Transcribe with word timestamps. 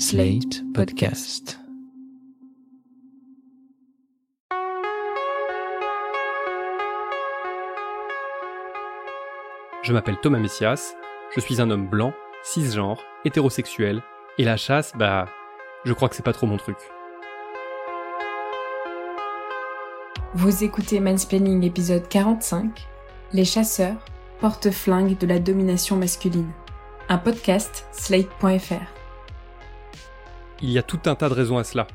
Slate 0.00 0.62
Podcast. 0.74 1.58
Je 9.82 9.92
m'appelle 9.92 10.16
Thomas 10.22 10.38
Messias, 10.38 10.94
je 11.34 11.40
suis 11.40 11.60
un 11.60 11.68
homme 11.72 11.88
blanc, 11.88 12.12
cisgenre, 12.44 13.02
hétérosexuel, 13.24 14.00
et 14.38 14.44
la 14.44 14.56
chasse, 14.56 14.92
bah, 14.96 15.26
je 15.84 15.92
crois 15.92 16.08
que 16.08 16.14
c'est 16.14 16.24
pas 16.24 16.32
trop 16.32 16.46
mon 16.46 16.58
truc. 16.58 16.78
Vous 20.34 20.62
écoutez 20.62 21.00
Mansplaining 21.00 21.64
épisode 21.64 22.08
45, 22.08 22.86
Les 23.32 23.44
chasseurs, 23.44 24.04
porte-flingue 24.38 25.18
de 25.18 25.26
la 25.26 25.40
domination 25.40 25.96
masculine. 25.96 26.52
Un 27.08 27.18
podcast 27.18 27.88
slate.fr. 27.90 28.97
Il 30.60 30.70
y 30.70 30.78
a 30.78 30.82
tout 30.82 30.98
un 31.06 31.14
tas 31.14 31.28
de 31.28 31.34
raisons 31.34 31.58
à 31.58 31.62
cela. 31.62 31.86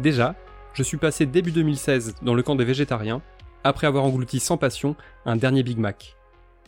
Déjà, 0.00 0.34
je 0.74 0.82
suis 0.82 0.96
passé 0.96 1.24
début 1.24 1.52
2016 1.52 2.16
dans 2.22 2.34
le 2.34 2.42
camp 2.42 2.56
des 2.56 2.64
végétariens, 2.64 3.22
après 3.62 3.86
avoir 3.86 4.04
englouti 4.04 4.40
sans 4.40 4.56
passion 4.56 4.96
un 5.24 5.36
dernier 5.36 5.62
Big 5.62 5.78
Mac. 5.78 6.16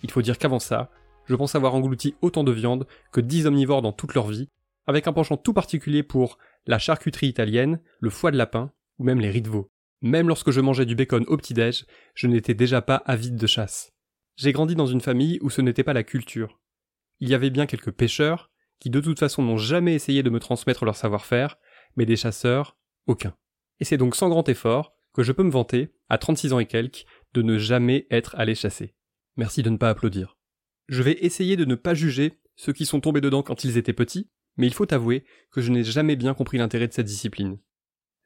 Il 0.04 0.12
faut 0.12 0.22
dire 0.22 0.38
qu'avant 0.38 0.60
ça, 0.60 0.90
je 1.26 1.34
pense 1.34 1.56
avoir 1.56 1.74
englouti 1.74 2.14
autant 2.22 2.44
de 2.44 2.52
viande 2.52 2.86
que 3.10 3.20
10 3.20 3.46
omnivores 3.46 3.82
dans 3.82 3.92
toute 3.92 4.14
leur 4.14 4.28
vie, 4.28 4.48
avec 4.86 5.08
un 5.08 5.12
penchant 5.12 5.36
tout 5.36 5.52
particulier 5.52 6.04
pour 6.04 6.38
la 6.66 6.78
charcuterie 6.78 7.28
italienne, 7.28 7.80
le 7.98 8.10
foie 8.10 8.30
de 8.30 8.36
lapin, 8.36 8.70
ou 8.98 9.04
même 9.04 9.20
les 9.20 9.30
riz 9.30 9.42
de 9.42 9.48
veau. 9.48 9.70
Même 10.02 10.28
lorsque 10.28 10.50
je 10.52 10.60
mangeais 10.60 10.86
du 10.86 10.94
bacon 10.94 11.24
au 11.26 11.36
petit-déj, 11.36 11.84
je 12.14 12.26
n'étais 12.28 12.54
déjà 12.54 12.80
pas 12.80 13.02
avide 13.06 13.36
de 13.36 13.46
chasse. 13.46 13.90
J'ai 14.36 14.52
grandi 14.52 14.74
dans 14.76 14.86
une 14.86 15.00
famille 15.00 15.38
où 15.42 15.50
ce 15.50 15.62
n'était 15.62 15.84
pas 15.84 15.92
la 15.92 16.04
culture. 16.04 16.60
Il 17.18 17.28
y 17.28 17.34
avait 17.34 17.50
bien 17.50 17.66
quelques 17.66 17.90
pêcheurs, 17.90 18.49
qui 18.80 18.90
de 18.90 19.00
toute 19.00 19.18
façon 19.18 19.42
n'ont 19.42 19.56
jamais 19.56 19.94
essayé 19.94 20.22
de 20.22 20.30
me 20.30 20.40
transmettre 20.40 20.84
leur 20.84 20.96
savoir-faire, 20.96 21.56
mais 21.96 22.06
des 22.06 22.16
chasseurs, 22.16 22.76
aucun. 23.06 23.34
Et 23.78 23.84
c'est 23.84 23.96
donc 23.96 24.16
sans 24.16 24.28
grand 24.28 24.48
effort 24.48 24.94
que 25.14 25.22
je 25.22 25.32
peux 25.32 25.42
me 25.42 25.50
vanter, 25.50 25.92
à 26.08 26.18
36 26.18 26.52
ans 26.52 26.58
et 26.58 26.66
quelques, 26.66 27.04
de 27.34 27.42
ne 27.42 27.58
jamais 27.58 28.06
être 28.10 28.34
allé 28.36 28.54
chasser. 28.54 28.94
Merci 29.36 29.62
de 29.62 29.70
ne 29.70 29.76
pas 29.76 29.90
applaudir. 29.90 30.38
Je 30.88 31.02
vais 31.02 31.18
essayer 31.20 31.56
de 31.56 31.64
ne 31.64 31.74
pas 31.74 31.94
juger 31.94 32.40
ceux 32.56 32.72
qui 32.72 32.86
sont 32.86 33.00
tombés 33.00 33.20
dedans 33.20 33.42
quand 33.42 33.64
ils 33.64 33.76
étaient 33.76 33.92
petits, 33.92 34.28
mais 34.56 34.66
il 34.66 34.74
faut 34.74 34.92
avouer 34.92 35.24
que 35.50 35.60
je 35.60 35.70
n'ai 35.70 35.84
jamais 35.84 36.16
bien 36.16 36.34
compris 36.34 36.58
l'intérêt 36.58 36.88
de 36.88 36.92
cette 36.92 37.06
discipline. 37.06 37.58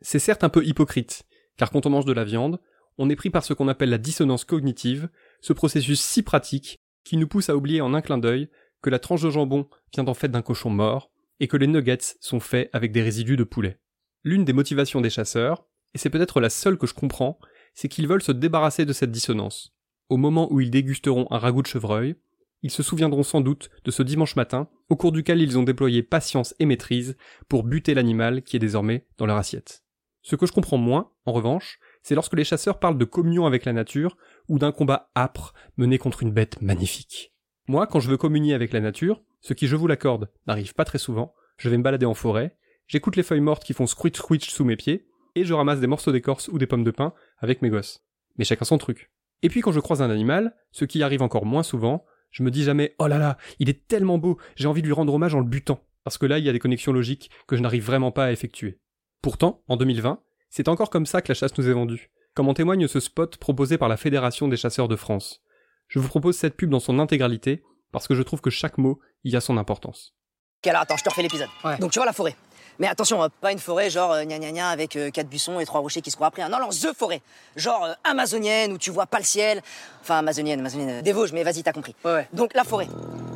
C'est 0.00 0.18
certes 0.18 0.44
un 0.44 0.48
peu 0.48 0.64
hypocrite, 0.64 1.24
car 1.56 1.70
quand 1.70 1.86
on 1.86 1.90
mange 1.90 2.04
de 2.04 2.12
la 2.12 2.24
viande, 2.24 2.60
on 2.98 3.10
est 3.10 3.16
pris 3.16 3.30
par 3.30 3.44
ce 3.44 3.54
qu'on 3.54 3.68
appelle 3.68 3.90
la 3.90 3.98
dissonance 3.98 4.44
cognitive, 4.44 5.08
ce 5.40 5.52
processus 5.52 6.00
si 6.00 6.22
pratique 6.22 6.80
qui 7.04 7.16
nous 7.16 7.28
pousse 7.28 7.50
à 7.50 7.56
oublier 7.56 7.80
en 7.80 7.94
un 7.94 8.00
clin 8.00 8.18
d'œil 8.18 8.48
que 8.84 8.90
la 8.90 8.98
tranche 8.98 9.22
de 9.22 9.30
jambon 9.30 9.66
vient 9.94 10.06
en 10.06 10.12
fait 10.12 10.28
d'un 10.28 10.42
cochon 10.42 10.68
mort 10.68 11.10
et 11.40 11.48
que 11.48 11.56
les 11.56 11.66
nuggets 11.66 12.18
sont 12.20 12.38
faits 12.38 12.68
avec 12.74 12.92
des 12.92 13.00
résidus 13.00 13.38
de 13.38 13.42
poulet. 13.42 13.78
L'une 14.24 14.44
des 14.44 14.52
motivations 14.52 15.00
des 15.00 15.08
chasseurs, 15.08 15.64
et 15.94 15.98
c'est 15.98 16.10
peut-être 16.10 16.38
la 16.38 16.50
seule 16.50 16.76
que 16.76 16.86
je 16.86 16.92
comprends, 16.92 17.38
c'est 17.72 17.88
qu'ils 17.88 18.06
veulent 18.06 18.22
se 18.22 18.30
débarrasser 18.30 18.84
de 18.84 18.92
cette 18.92 19.10
dissonance. 19.10 19.74
Au 20.10 20.18
moment 20.18 20.52
où 20.52 20.60
ils 20.60 20.70
dégusteront 20.70 21.26
un 21.30 21.38
ragoût 21.38 21.62
de 21.62 21.66
chevreuil, 21.66 22.16
ils 22.62 22.70
se 22.70 22.82
souviendront 22.82 23.22
sans 23.22 23.40
doute 23.40 23.70
de 23.86 23.90
ce 23.90 24.02
dimanche 24.02 24.36
matin 24.36 24.68
au 24.90 24.96
cours 24.96 25.12
duquel 25.12 25.40
ils 25.40 25.58
ont 25.58 25.62
déployé 25.62 26.02
patience 26.02 26.54
et 26.58 26.66
maîtrise 26.66 27.16
pour 27.48 27.64
buter 27.64 27.94
l'animal 27.94 28.42
qui 28.42 28.56
est 28.56 28.60
désormais 28.60 29.06
dans 29.16 29.24
leur 29.24 29.38
assiette. 29.38 29.82
Ce 30.20 30.36
que 30.36 30.44
je 30.44 30.52
comprends 30.52 30.78
moins, 30.78 31.10
en 31.24 31.32
revanche, 31.32 31.78
c'est 32.02 32.14
lorsque 32.14 32.36
les 32.36 32.44
chasseurs 32.44 32.78
parlent 32.78 32.98
de 32.98 33.04
communion 33.06 33.46
avec 33.46 33.64
la 33.64 33.72
nature 33.72 34.18
ou 34.48 34.58
d'un 34.58 34.72
combat 34.72 35.10
âpre 35.16 35.54
mené 35.78 35.96
contre 35.96 36.22
une 36.22 36.32
bête 36.32 36.60
magnifique. 36.60 37.33
Moi, 37.66 37.86
quand 37.86 38.00
je 38.00 38.10
veux 38.10 38.18
communier 38.18 38.52
avec 38.52 38.72
la 38.72 38.80
nature, 38.80 39.22
ce 39.40 39.54
qui, 39.54 39.68
je 39.68 39.76
vous 39.76 39.86
l'accorde, 39.86 40.30
n'arrive 40.46 40.74
pas 40.74 40.84
très 40.84 40.98
souvent, 40.98 41.34
je 41.56 41.70
vais 41.70 41.78
me 41.78 41.82
balader 41.82 42.04
en 42.04 42.12
forêt, 42.12 42.58
j'écoute 42.86 43.16
les 43.16 43.22
feuilles 43.22 43.40
mortes 43.40 43.64
qui 43.64 43.72
font 43.72 43.86
screech 43.86 44.16
screech 44.16 44.50
sous 44.50 44.64
mes 44.64 44.76
pieds, 44.76 45.06
et 45.34 45.44
je 45.44 45.54
ramasse 45.54 45.80
des 45.80 45.86
morceaux 45.86 46.12
d'écorce 46.12 46.48
ou 46.48 46.58
des 46.58 46.66
pommes 46.66 46.84
de 46.84 46.90
pin 46.90 47.14
avec 47.38 47.62
mes 47.62 47.70
gosses. 47.70 48.04
Mais 48.36 48.44
chacun 48.44 48.66
son 48.66 48.76
truc. 48.76 49.10
Et 49.42 49.48
puis 49.48 49.62
quand 49.62 49.72
je 49.72 49.80
croise 49.80 50.02
un 50.02 50.10
animal, 50.10 50.54
ce 50.72 50.84
qui 50.84 51.02
arrive 51.02 51.22
encore 51.22 51.46
moins 51.46 51.62
souvent, 51.62 52.04
je 52.30 52.42
me 52.42 52.50
dis 52.50 52.64
jamais 52.64 52.94
oh 52.98 53.06
là 53.06 53.18
là, 53.18 53.38
il 53.58 53.70
est 53.70 53.86
tellement 53.86 54.18
beau, 54.18 54.38
j'ai 54.56 54.68
envie 54.68 54.82
de 54.82 54.86
lui 54.86 54.92
rendre 54.92 55.14
hommage 55.14 55.34
en 55.34 55.40
le 55.40 55.46
butant, 55.46 55.80
parce 56.02 56.18
que 56.18 56.26
là 56.26 56.38
il 56.38 56.44
y 56.44 56.48
a 56.50 56.52
des 56.52 56.58
connexions 56.58 56.92
logiques 56.92 57.30
que 57.46 57.56
je 57.56 57.62
n'arrive 57.62 57.84
vraiment 57.84 58.12
pas 58.12 58.26
à 58.26 58.32
effectuer. 58.32 58.78
Pourtant, 59.22 59.62
en 59.68 59.76
2020, 59.78 60.20
c'est 60.50 60.68
encore 60.68 60.90
comme 60.90 61.06
ça 61.06 61.22
que 61.22 61.28
la 61.28 61.34
chasse 61.34 61.56
nous 61.56 61.68
est 61.68 61.72
vendue, 61.72 62.10
comme 62.34 62.48
en 62.48 62.54
témoigne 62.54 62.86
ce 62.88 63.00
spot 63.00 63.38
proposé 63.38 63.78
par 63.78 63.88
la 63.88 63.96
Fédération 63.96 64.48
des 64.48 64.56
chasseurs 64.56 64.88
de 64.88 64.96
France. 64.96 65.42
Je 65.88 65.98
vous 65.98 66.08
propose 66.08 66.36
cette 66.36 66.56
pub 66.56 66.70
dans 66.70 66.80
son 66.80 66.98
intégralité, 66.98 67.62
parce 67.92 68.08
que 68.08 68.14
je 68.14 68.22
trouve 68.22 68.40
que 68.40 68.50
chaque 68.50 68.78
mot 68.78 68.98
y 69.24 69.36
a 69.36 69.40
son 69.40 69.56
importance. 69.56 70.14
Ok, 70.62 70.68
alors 70.68 70.82
attends, 70.82 70.96
je 70.96 71.04
te 71.04 71.10
refais 71.10 71.22
l'épisode. 71.22 71.48
Ouais. 71.64 71.78
Donc 71.78 71.92
tu 71.92 71.98
vois 71.98 72.06
la 72.06 72.12
forêt. 72.12 72.34
Mais 72.80 72.88
attention, 72.88 73.22
euh, 73.22 73.28
pas 73.40 73.52
une 73.52 73.60
forêt 73.60 73.88
genre 73.88 74.10
euh, 74.12 74.24
gna 74.24 74.38
gna 74.40 74.50
gna 74.50 74.68
avec 74.70 74.96
euh, 74.96 75.10
quatre 75.10 75.28
buissons 75.28 75.60
et 75.60 75.64
trois 75.64 75.78
rochers 75.80 76.00
qui 76.00 76.10
se 76.10 76.16
courent 76.16 76.26
après. 76.26 76.42
hein. 76.42 76.48
Non, 76.48 76.58
non, 76.58 76.70
The 76.70 76.92
Forêt. 76.96 77.20
Genre 77.54 77.84
euh, 77.84 77.92
amazonienne 78.02 78.72
où 78.72 78.78
tu 78.78 78.90
vois 78.90 79.06
pas 79.06 79.18
le 79.18 79.24
ciel. 79.24 79.62
Enfin, 80.00 80.18
amazonienne, 80.18 80.58
amazonienne, 80.58 80.90
euh, 80.98 81.02
des 81.02 81.12
Vosges, 81.12 81.32
mais 81.32 81.44
vas-y, 81.44 81.62
t'as 81.62 81.72
compris. 81.72 81.94
Ouais, 82.04 82.12
ouais. 82.12 82.28
Donc 82.32 82.52
la 82.54 82.64
forêt. 82.64 82.88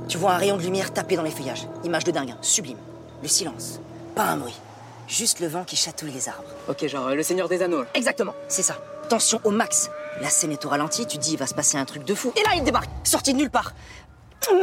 Tu 0.09 0.19
vois 0.19 0.33
un 0.33 0.39
rayon 0.39 0.57
de 0.57 0.63
lumière 0.63 0.93
tapé 0.93 1.15
dans 1.15 1.23
les 1.23 1.31
feuillages. 1.31 1.69
Image 1.85 2.03
de 2.03 2.11
dingue, 2.11 2.31
hein. 2.33 2.39
sublime. 2.43 2.79
Le 3.23 3.29
silence. 3.29 3.79
Pas 4.17 4.25
un 4.25 4.39
bruit. 4.39 4.57
Juste 5.07 5.39
le 5.39 5.47
vent 5.47 5.63
qui 5.63 5.77
chatouille 5.77 6.11
les 6.11 6.29
arbres. 6.29 6.43
Ok, 6.69 6.85
genre 6.89 7.07
euh, 7.07 7.15
le 7.15 7.23
Seigneur 7.23 7.49
des 7.49 7.63
Anneaux. 7.63 7.85
Exactement, 7.95 8.35
c'est 8.49 8.65
ça. 8.65 8.77
Tension 9.09 9.41
au 9.45 9.51
max. 9.53 9.89
La 10.21 10.31
scène 10.31 10.53
est 10.53 10.65
au 10.65 10.69
ralenti, 10.69 11.07
tu 11.07 11.19
dis 11.19 11.33
il 11.33 11.39
va 11.39 11.47
se 11.47 11.55
passer 11.55 11.79
un 11.79 11.85
truc 11.85 12.05
de 12.05 12.15
fou. 12.15 12.33
Et 12.37 12.43
là, 12.43 12.51
il 12.57 12.65
débarque, 12.65 12.91
sorti 13.05 13.33
de 13.33 13.39
nulle 13.39 13.51
part. 13.51 13.73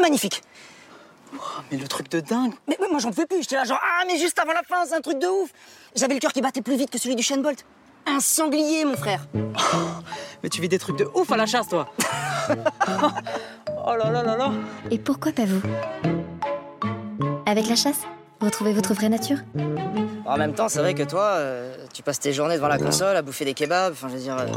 Magnifique. 0.02 0.42
Oh, 1.36 1.40
mais 1.72 1.78
le 1.78 1.88
truc 1.88 2.10
de 2.10 2.20
dingue. 2.20 2.54
Mais, 2.68 2.78
mais 2.80 2.88
moi 2.90 3.00
j'en 3.00 3.12
pouvais 3.12 3.26
plus, 3.26 3.42
j'étais 3.42 3.56
là 3.56 3.66
genre 3.66 3.80
ah 3.82 4.04
mais 4.08 4.18
juste 4.18 4.40
avant 4.40 4.54
la 4.54 4.64
fin, 4.64 4.86
c'est 4.86 4.96
un 4.96 5.02
truc 5.02 5.20
de 5.20 5.28
ouf. 5.28 5.52
J'avais 5.96 6.14
le 6.14 6.20
cœur 6.20 6.34
qui 6.34 6.42
battait 6.42 6.62
plus 6.62 6.76
vite 6.76 6.90
que 6.90 6.98
celui 6.98 7.16
du 7.16 7.24
Shane 7.24 7.42
Bolt. 7.42 7.66
Un 8.08 8.20
sanglier 8.20 8.86
mon 8.86 8.96
frère. 8.96 9.28
Mais 10.44 10.50
tu 10.50 10.62
vis 10.62 10.70
des 10.70 10.78
trucs 10.80 10.98
de 10.98 11.08
ouf 11.14 11.32
à 11.32 11.38
la 11.38 11.46
chasse, 11.46 11.68
toi. 11.68 11.88
oh 12.50 13.96
là 13.96 14.12
là 14.12 14.24
là 14.24 14.38
là. 14.38 14.52
Et 14.92 15.00
pourquoi 15.00 15.32
pas 15.32 15.46
vous? 15.46 15.62
Avec 17.46 17.68
la 17.68 17.76
chasse, 17.76 18.02
retrouvez 18.40 18.74
votre 18.74 18.94
vraie 18.94 19.10
nature? 19.10 19.38
En 20.26 20.38
même 20.38 20.54
temps, 20.54 20.70
c'est 20.70 20.80
vrai 20.80 20.94
que 20.94 21.04
toi, 21.04 21.24
euh, 21.38 21.76
tu 21.94 22.04
passes 22.04 22.20
tes 22.20 22.34
journées 22.34 22.56
devant 22.56 22.68
la 22.68 22.78
console 22.78 23.16
à 23.16 23.22
bouffer 23.22 23.46
des 23.46 23.54
kebabs, 23.54 23.94
enfin 23.94 24.08
je 24.08 24.14
veux 24.14 24.22
dire 24.22 24.38
euh, 24.38 24.48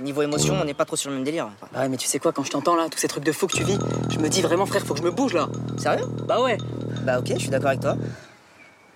niveau 0.00 0.22
émotion, 0.22 0.54
on 0.60 0.64
n'est 0.64 0.74
pas 0.74 0.84
trop 0.84 0.96
sur 0.96 1.10
le 1.10 1.16
même 1.16 1.24
délire. 1.24 1.50
Bah 1.72 1.80
ouais, 1.80 1.88
mais 1.88 1.96
tu 1.96 2.06
sais 2.06 2.18
quoi, 2.18 2.32
quand 2.32 2.44
je 2.44 2.50
t'entends 2.50 2.76
là, 2.76 2.88
tous 2.90 2.98
ces 2.98 3.08
trucs 3.08 3.24
de 3.24 3.32
fou 3.32 3.46
que 3.46 3.56
tu 3.56 3.64
vis, 3.64 3.78
je 4.10 4.18
me 4.18 4.28
dis 4.28 4.42
vraiment, 4.42 4.66
frère, 4.66 4.82
faut 4.82 4.94
que 4.94 5.00
je 5.00 5.04
me 5.04 5.10
bouge 5.10 5.34
là. 5.34 5.48
Sérieux? 5.78 6.06
Bah 6.26 6.42
ouais, 6.42 6.58
Bah 7.04 7.18
OK, 7.18 7.28
je 7.34 7.38
suis 7.38 7.48
d'accord 7.50 7.68
avec 7.68 7.80
toi. 7.80 7.96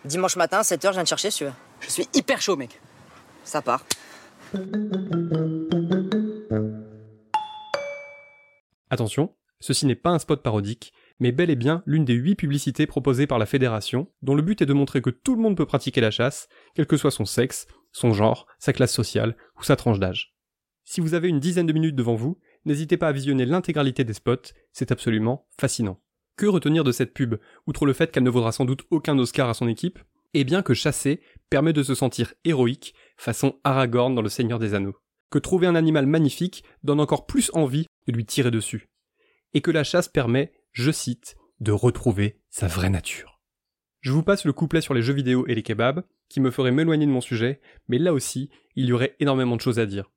Dimanche 0.05 0.37
matin, 0.37 0.61
7h, 0.63 0.89
je 0.89 0.93
viens 0.93 1.05
te 1.05 1.09
chercher 1.09 1.31
si 1.31 1.39
tu 1.39 1.45
veux. 1.45 1.53
je 1.81 1.91
suis 1.91 2.09
hyper 2.15 2.41
chaud, 2.41 2.57
mec. 2.57 2.81
Ça 3.45 3.63
part. 3.63 3.83
Attention, 8.91 9.35
ceci 9.61 9.87
n'est 9.87 9.95
pas 9.95 10.11
un 10.11 10.19
spot 10.19 10.43
parodique, 10.43 10.93
mais 11.21 11.33
bel 11.33 11.51
et 11.51 11.57
bien 11.57 11.83
l'une 11.87 12.05
des 12.05 12.15
huit 12.15 12.37
publicités 12.37 12.87
proposées 12.87 13.27
par 13.27 13.39
la 13.39 13.47
fédération, 13.47 14.09
dont 14.23 14.35
le 14.35 14.43
but 14.43 14.63
est 14.63 14.67
de 14.67 14.73
montrer 14.73 15.03
que 15.03 15.11
tout 15.11 15.35
le 15.35 15.43
monde 15.43 15.57
peut 15.57 15.67
pratiquer 15.67 16.01
la 16.01 16.11
chasse, 16.11 16.49
quel 16.75 16.87
que 16.87 16.97
soit 16.97 17.11
son 17.11 17.25
sexe, 17.25 17.67
son 17.93 18.13
genre, 18.13 18.47
sa 18.59 18.73
classe 18.73 18.93
sociale 18.93 19.37
ou 19.59 19.63
sa 19.63 19.77
tranche 19.77 19.99
d'âge. 19.99 20.35
Si 20.91 21.03
vous 21.03 21.13
avez 21.13 21.29
une 21.29 21.39
dizaine 21.39 21.67
de 21.67 21.75
minutes 21.75 21.97
devant 21.97 22.15
vous, 22.15 22.39
n'hésitez 22.65 22.97
pas 22.97 23.09
à 23.09 23.13
visionner 23.13 23.45
l'intégralité 23.45 24.05
des 24.05 24.15
spots, 24.15 24.55
c'est 24.73 24.91
absolument 24.91 25.47
fascinant. 25.61 26.01
Que 26.39 26.47
retenir 26.47 26.83
de 26.83 26.93
cette 26.93 27.13
pub, 27.13 27.35
outre 27.67 27.85
le 27.85 27.93
fait 27.93 28.11
qu'elle 28.11 28.23
ne 28.23 28.31
vaudra 28.31 28.53
sans 28.53 28.65
doute 28.65 28.87
aucun 28.91 29.19
Oscar 29.19 29.51
à 29.51 29.55
son 29.55 29.69
équipe? 29.69 29.99
Eh 30.33 30.45
bien 30.45 30.63
que 30.63 30.73
chasser 30.73 31.21
permet 31.51 31.75
de 31.75 31.83
se 31.83 31.95
sentir 31.95 32.33
héroïque, 32.47 32.95
façon 33.19 33.57
Aragorn 33.65 34.15
dans 34.15 34.23
Le 34.23 34.31
Seigneur 34.31 34.59
des 34.59 34.73
Anneaux. 34.73 34.97
Que 35.31 35.39
trouver 35.39 35.67
un 35.67 35.75
animal 35.75 36.07
magnifique 36.07 36.65
donne 36.83 37.01
encore 37.01 37.27
plus 37.27 37.51
envie 37.53 37.85
de 38.07 38.13
lui 38.15 38.25
tirer 38.25 38.51
dessus. 38.51 38.89
Et 39.53 39.61
que 39.61 39.71
la 39.71 39.85
chasse 39.85 40.09
permet, 40.09 40.55
je 40.73 40.91
cite, 40.91 41.37
de 41.61 41.73
retrouver 41.73 42.41
sa 42.49 42.67
vraie 42.67 42.89
nature. 42.89 43.43
Je 44.01 44.13
vous 44.13 44.23
passe 44.23 44.47
le 44.47 44.55
couplet 44.55 44.81
sur 44.81 44.95
les 44.95 45.03
jeux 45.03 45.13
vidéo 45.13 45.47
et 45.49 45.55
les 45.55 45.63
kebabs, 45.63 46.03
qui 46.31 46.41
me 46.41 46.51
ferait 46.51 46.73
m'éloigner 46.73 47.05
de 47.05 47.13
mon 47.13 47.21
sujet, 47.21 47.61
mais 47.89 47.99
là 47.99 48.15
aussi, 48.15 48.49
il 48.75 48.87
y 48.87 48.93
aurait 48.95 49.17
énormément 49.21 49.57
de 49.57 49.61
choses 49.61 49.79
à 49.79 49.85
dire. 49.85 50.11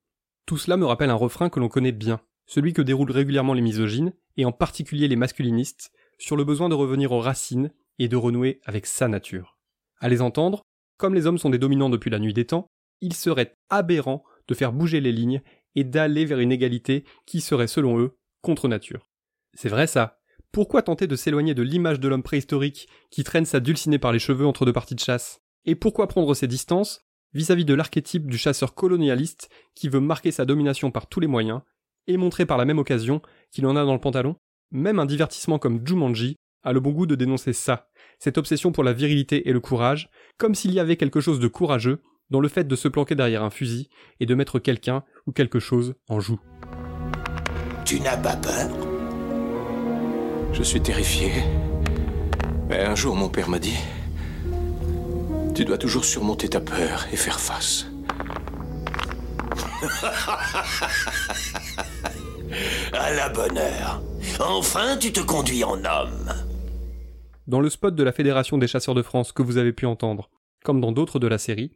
Tout 0.51 0.57
cela 0.57 0.75
me 0.75 0.85
rappelle 0.85 1.09
un 1.09 1.15
refrain 1.15 1.49
que 1.49 1.61
l'on 1.61 1.69
connaît 1.69 1.93
bien, 1.93 2.19
celui 2.45 2.73
que 2.73 2.81
déroulent 2.81 3.09
régulièrement 3.09 3.53
les 3.53 3.61
misogynes, 3.61 4.11
et 4.35 4.43
en 4.43 4.51
particulier 4.51 5.07
les 5.07 5.15
masculinistes, 5.15 5.93
sur 6.17 6.35
le 6.35 6.43
besoin 6.43 6.67
de 6.67 6.75
revenir 6.75 7.13
aux 7.13 7.21
racines 7.21 7.71
et 7.99 8.09
de 8.09 8.17
renouer 8.17 8.59
avec 8.65 8.85
sa 8.85 9.07
nature. 9.07 9.57
À 10.01 10.09
les 10.09 10.21
entendre, 10.21 10.61
comme 10.97 11.15
les 11.15 11.25
hommes 11.25 11.37
sont 11.37 11.51
des 11.51 11.57
dominants 11.57 11.89
depuis 11.89 12.09
la 12.09 12.19
nuit 12.19 12.33
des 12.33 12.43
temps, 12.43 12.67
il 12.99 13.13
serait 13.13 13.55
aberrant 13.69 14.25
de 14.49 14.53
faire 14.53 14.73
bouger 14.73 14.99
les 14.99 15.13
lignes 15.13 15.41
et 15.75 15.85
d'aller 15.85 16.25
vers 16.25 16.39
une 16.39 16.51
égalité 16.51 17.05
qui 17.25 17.39
serait, 17.39 17.67
selon 17.67 17.97
eux, 17.97 18.17
contre 18.41 18.67
nature. 18.67 19.07
C'est 19.53 19.69
vrai 19.69 19.87
ça. 19.87 20.19
Pourquoi 20.51 20.81
tenter 20.81 21.07
de 21.07 21.15
s'éloigner 21.15 21.53
de 21.53 21.63
l'image 21.63 22.01
de 22.01 22.09
l'homme 22.09 22.23
préhistorique 22.23 22.89
qui 23.09 23.23
traîne 23.23 23.45
sa 23.45 23.61
dulcinée 23.61 23.99
par 23.99 24.11
les 24.11 24.19
cheveux 24.19 24.45
entre 24.45 24.65
deux 24.65 24.73
parties 24.73 24.95
de 24.95 24.99
chasse? 24.99 25.39
Et 25.63 25.75
pourquoi 25.75 26.09
prendre 26.09 26.33
ses 26.33 26.47
distances 26.47 27.05
vis-à-vis 27.33 27.65
de 27.65 27.73
l'archétype 27.73 28.27
du 28.27 28.37
chasseur 28.37 28.73
colonialiste 28.73 29.49
qui 29.75 29.89
veut 29.89 29.99
marquer 29.99 30.31
sa 30.31 30.45
domination 30.45 30.91
par 30.91 31.07
tous 31.07 31.19
les 31.19 31.27
moyens 31.27 31.61
et 32.07 32.17
montrer 32.17 32.45
par 32.45 32.57
la 32.57 32.65
même 32.65 32.79
occasion 32.79 33.21
qu'il 33.51 33.65
en 33.65 33.75
a 33.75 33.85
dans 33.85 33.93
le 33.93 33.99
pantalon 33.99 34.35
Même 34.71 34.99
un 34.99 35.05
divertissement 35.05 35.59
comme 35.59 35.85
Jumanji 35.85 36.35
a 36.63 36.73
le 36.73 36.79
bon 36.79 36.91
goût 36.91 37.05
de 37.05 37.15
dénoncer 37.15 37.53
ça, 37.53 37.89
cette 38.19 38.37
obsession 38.37 38.71
pour 38.71 38.83
la 38.83 38.93
virilité 38.93 39.49
et 39.49 39.53
le 39.53 39.59
courage, 39.59 40.09
comme 40.37 40.55
s'il 40.55 40.73
y 40.73 40.79
avait 40.79 40.97
quelque 40.97 41.19
chose 41.19 41.39
de 41.39 41.47
courageux 41.47 42.01
dans 42.29 42.39
le 42.39 42.47
fait 42.47 42.67
de 42.67 42.75
se 42.75 42.87
planquer 42.87 43.15
derrière 43.15 43.43
un 43.43 43.49
fusil 43.49 43.89
et 44.19 44.25
de 44.25 44.35
mettre 44.35 44.59
quelqu'un 44.59 45.03
ou 45.27 45.31
quelque 45.31 45.59
chose 45.59 45.95
en 46.07 46.19
joue. 46.19 46.39
Tu 47.85 47.99
n'as 47.99 48.17
pas 48.17 48.35
peur? 48.35 48.69
Je 50.53 50.63
suis 50.63 50.81
terrifié. 50.81 51.31
Mais 52.69 52.81
un 52.81 52.95
jour, 52.95 53.15
mon 53.15 53.29
père 53.29 53.49
m'a 53.49 53.59
dit 53.59 53.77
Tu 55.53 55.65
dois 55.65 55.77
toujours 55.77 56.05
surmonter 56.05 56.47
ta 56.47 56.61
peur 56.61 57.05
et 57.11 57.17
faire 57.17 57.39
face. 57.39 57.85
À 62.93 63.11
la 63.13 63.29
bonne 63.29 63.57
heure. 63.57 64.01
Enfin, 64.39 64.97
tu 64.97 65.11
te 65.11 65.19
conduis 65.19 65.63
en 65.63 65.83
homme. 65.83 66.31
Dans 67.47 67.59
le 67.59 67.69
spot 67.69 67.95
de 67.95 68.03
la 68.03 68.11
Fédération 68.13 68.57
des 68.57 68.67
chasseurs 68.67 68.95
de 68.95 69.01
France 69.01 69.33
que 69.33 69.41
vous 69.41 69.57
avez 69.57 69.73
pu 69.73 69.85
entendre, 69.85 70.29
comme 70.63 70.79
dans 70.79 70.91
d'autres 70.91 71.19
de 71.19 71.27
la 71.27 71.37
série, 71.37 71.71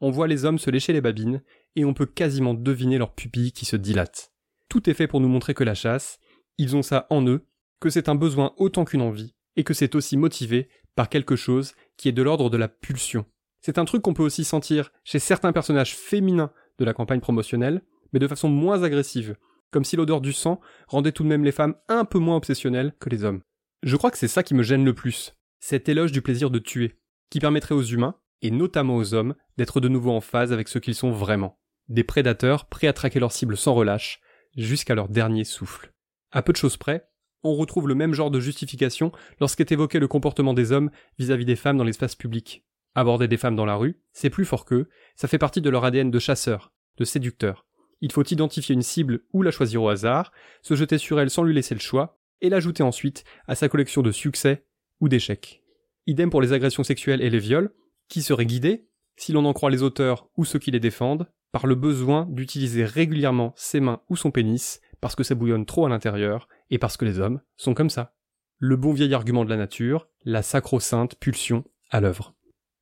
on 0.00 0.10
voit 0.10 0.26
les 0.28 0.44
hommes 0.44 0.58
se 0.58 0.70
lécher 0.70 0.92
les 0.92 1.00
babines 1.00 1.42
et 1.76 1.84
on 1.84 1.94
peut 1.94 2.06
quasiment 2.06 2.52
deviner 2.52 2.98
leurs 2.98 3.14
pupilles 3.14 3.52
qui 3.52 3.64
se 3.64 3.76
dilatent. 3.76 4.32
Tout 4.68 4.90
est 4.90 4.94
fait 4.94 5.06
pour 5.06 5.20
nous 5.20 5.28
montrer 5.28 5.54
que 5.54 5.64
la 5.64 5.74
chasse, 5.74 6.18
ils 6.58 6.76
ont 6.76 6.82
ça 6.82 7.06
en 7.08 7.26
eux, 7.26 7.46
que 7.80 7.90
c'est 7.90 8.08
un 8.08 8.14
besoin 8.16 8.52
autant 8.58 8.84
qu'une 8.84 9.02
envie, 9.02 9.34
et 9.56 9.64
que 9.64 9.74
c'est 9.74 9.94
aussi 9.94 10.16
motivé 10.16 10.68
par 10.94 11.08
quelque 11.08 11.36
chose 11.36 11.74
qui 11.96 12.08
est 12.08 12.12
de 12.12 12.22
l'ordre 12.22 12.50
de 12.50 12.56
la 12.56 12.68
pulsion. 12.68 13.26
C'est 13.60 13.78
un 13.78 13.84
truc 13.84 14.02
qu'on 14.02 14.14
peut 14.14 14.22
aussi 14.22 14.44
sentir 14.44 14.92
chez 15.04 15.18
certains 15.18 15.52
personnages 15.52 15.96
féminins 15.96 16.52
de 16.78 16.84
la 16.84 16.92
campagne 16.92 17.20
promotionnelle, 17.20 17.82
mais 18.12 18.18
de 18.18 18.28
façon 18.28 18.48
moins 18.48 18.82
agressive, 18.82 19.36
comme 19.70 19.84
si 19.84 19.96
l'odeur 19.96 20.20
du 20.20 20.32
sang 20.32 20.60
rendait 20.86 21.12
tout 21.12 21.22
de 21.22 21.28
même 21.28 21.44
les 21.44 21.52
femmes 21.52 21.74
un 21.88 22.04
peu 22.04 22.18
moins 22.18 22.36
obsessionnelles 22.36 22.94
que 23.00 23.08
les 23.08 23.24
hommes. 23.24 23.42
Je 23.82 23.96
crois 23.96 24.10
que 24.10 24.18
c'est 24.18 24.28
ça 24.28 24.42
qui 24.42 24.54
me 24.54 24.62
gêne 24.62 24.84
le 24.84 24.94
plus, 24.94 25.34
cet 25.60 25.88
éloge 25.88 26.12
du 26.12 26.22
plaisir 26.22 26.50
de 26.50 26.58
tuer, 26.58 26.98
qui 27.30 27.40
permettrait 27.40 27.74
aux 27.74 27.82
humains, 27.82 28.16
et 28.42 28.50
notamment 28.50 28.96
aux 28.96 29.14
hommes, 29.14 29.34
d'être 29.56 29.80
de 29.80 29.88
nouveau 29.88 30.12
en 30.12 30.20
phase 30.20 30.52
avec 30.52 30.68
ce 30.68 30.78
qu'ils 30.78 30.94
sont 30.94 31.10
vraiment. 31.10 31.58
Des 31.88 32.04
prédateurs 32.04 32.66
prêts 32.66 32.86
à 32.86 32.92
traquer 32.92 33.18
leur 33.18 33.32
cible 33.32 33.56
sans 33.56 33.74
relâche, 33.74 34.20
jusqu'à 34.56 34.94
leur 34.94 35.08
dernier 35.08 35.44
souffle. 35.44 35.92
À 36.30 36.42
peu 36.42 36.52
de 36.52 36.58
choses 36.58 36.76
près, 36.76 37.08
on 37.44 37.54
retrouve 37.54 37.86
le 37.86 37.94
même 37.94 38.14
genre 38.14 38.30
de 38.30 38.40
justification 38.40 39.12
lorsqu'est 39.40 39.70
évoqué 39.70 39.98
le 39.98 40.08
comportement 40.08 40.54
des 40.54 40.72
hommes 40.72 40.90
vis-à-vis 41.18 41.44
des 41.44 41.56
femmes 41.56 41.76
dans 41.76 41.84
l'espace 41.84 42.14
public. 42.14 42.64
Aborder 42.94 43.28
des 43.28 43.36
femmes 43.36 43.56
dans 43.56 43.66
la 43.66 43.76
rue, 43.76 44.00
c'est 44.12 44.30
plus 44.30 44.44
fort 44.44 44.64
qu'eux, 44.64 44.88
ça 45.14 45.28
fait 45.28 45.38
partie 45.38 45.60
de 45.60 45.70
leur 45.70 45.84
ADN 45.84 46.10
de 46.10 46.18
chasseur, 46.18 46.72
de 46.96 47.04
séducteur. 47.04 47.66
Il 48.00 48.12
faut 48.12 48.24
identifier 48.24 48.74
une 48.74 48.82
cible 48.82 49.20
ou 49.32 49.42
la 49.42 49.50
choisir 49.50 49.82
au 49.82 49.88
hasard, 49.88 50.32
se 50.62 50.74
jeter 50.74 50.98
sur 50.98 51.20
elle 51.20 51.30
sans 51.30 51.42
lui 51.42 51.54
laisser 51.54 51.74
le 51.74 51.80
choix, 51.80 52.18
et 52.40 52.48
l'ajouter 52.48 52.82
ensuite 52.82 53.24
à 53.46 53.54
sa 53.54 53.68
collection 53.68 54.02
de 54.02 54.12
succès 54.12 54.64
ou 55.00 55.08
d'échecs. 55.08 55.62
Idem 56.06 56.30
pour 56.30 56.42
les 56.42 56.52
agressions 56.52 56.84
sexuelles 56.84 57.22
et 57.22 57.30
les 57.30 57.38
viols, 57.38 57.72
qui 58.08 58.22
seraient 58.22 58.46
guidés, 58.46 58.86
si 59.16 59.32
l'on 59.32 59.44
en 59.44 59.52
croit 59.52 59.70
les 59.70 59.82
auteurs 59.82 60.28
ou 60.36 60.44
ceux 60.44 60.58
qui 60.58 60.70
les 60.70 60.80
défendent, 60.80 61.26
par 61.52 61.66
le 61.66 61.74
besoin 61.74 62.26
d'utiliser 62.30 62.84
régulièrement 62.84 63.52
ses 63.56 63.80
mains 63.80 64.02
ou 64.10 64.16
son 64.16 64.30
pénis, 64.30 64.80
parce 65.00 65.14
que 65.14 65.22
ça 65.22 65.34
bouillonne 65.34 65.66
trop 65.66 65.86
à 65.86 65.88
l'intérieur, 65.88 66.48
et 66.70 66.78
parce 66.78 66.96
que 66.96 67.04
les 67.04 67.20
hommes 67.20 67.40
sont 67.56 67.74
comme 67.74 67.90
ça. 67.90 68.14
Le 68.58 68.76
bon 68.76 68.92
vieil 68.92 69.14
argument 69.14 69.44
de 69.44 69.50
la 69.50 69.56
nature, 69.56 70.08
la 70.24 70.42
sacro-sainte 70.42 71.16
pulsion 71.16 71.64
à 71.90 72.00
l'œuvre. 72.00 72.34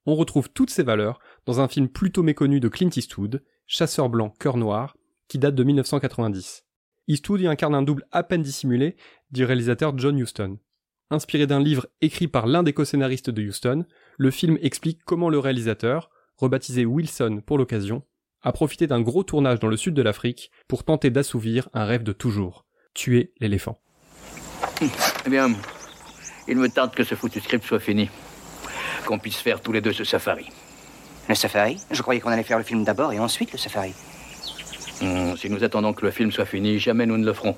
On 0.07 0.15
retrouve 0.15 0.51
toutes 0.51 0.71
ces 0.71 0.83
valeurs 0.83 1.21
dans 1.47 1.61
un 1.61 1.69
film 1.69 1.89
plutôt 1.89 2.23
méconnu 2.23 2.61
de 2.61 2.69
Clint 2.69 2.91
Eastwood, 2.95 3.43
Chasseur 3.67 4.09
blanc, 4.09 4.31
cœur 4.39 4.57
noir, 4.57 4.97
qui 5.29 5.39
date 5.39 5.55
de 5.55 5.65
1990. 5.65 6.65
Eastwood 7.09 7.41
y 7.41 7.47
incarne 7.47 7.75
un 7.75 7.83
double 7.83 8.07
à 8.11 8.23
peine 8.23 8.43
dissimulé 8.43 8.97
du 9.31 9.45
réalisateur 9.45 9.97
John 9.97 10.19
Huston. 10.19 10.59
Inspiré 11.11 11.47
d'un 11.47 11.61
livre 11.61 11.87
écrit 12.01 12.29
par 12.29 12.47
l'un 12.47 12.63
des 12.63 12.73
co-scénaristes 12.73 13.31
de 13.31 13.43
Houston, 13.43 13.85
le 14.19 14.31
film 14.31 14.59
explique 14.63 15.05
comment 15.05 15.29
le 15.29 15.39
réalisateur, 15.39 16.11
rebaptisé 16.37 16.85
Wilson 16.85 17.43
pour 17.45 17.59
l'occasion, 17.59 18.03
a 18.43 18.53
profité 18.53 18.87
d'un 18.87 19.01
gros 19.01 19.23
tournage 19.23 19.59
dans 19.59 19.69
le 19.69 19.77
sud 19.77 19.95
de 19.95 20.03
l'Afrique 20.03 20.51
pour 20.69 20.85
tenter 20.85 21.11
d'assouvir 21.11 21.69
un 21.75 21.85
rêve 21.85 22.03
de 22.03 22.13
toujours, 22.13 22.67
tuer 22.95 23.33
l'éléphant. 23.41 23.79
Eh 25.27 25.31
bien, 25.31 25.53
il 26.49 26.57
me 26.57 26.69
tarde 26.69 26.95
que 26.95 27.05
ce 27.05 27.15
foutu 27.15 27.41
script 27.41 27.65
soit 27.65 27.81
fini. 27.81 28.09
Qu'on 29.07 29.19
puisse 29.19 29.37
faire 29.37 29.61
tous 29.61 29.73
les 29.73 29.81
deux 29.81 29.93
ce 29.93 30.05
safari. 30.05 30.49
Le 31.29 31.35
safari? 31.35 31.79
Je 31.91 32.03
croyais 32.03 32.21
qu'on 32.21 32.31
allait 32.31 32.43
faire 32.43 32.59
le 32.59 32.65
film 32.65 32.85
d'abord 32.85 33.13
et 33.13 33.19
ensuite 33.19 33.53
le 33.53 33.59
safari. 33.59 33.95
Hmm, 35.01 35.37
si 35.37 35.51
nous 35.51 35.65
attendons 35.65 35.93
que 35.93 36.05
le 36.05 36.11
film 36.11 36.31
soit 36.31 36.45
fini, 36.45 36.79
jamais 36.79 37.07
nous 37.07 37.19
ne 37.19 37.25
le 37.25 37.33
ferons. 37.33 37.57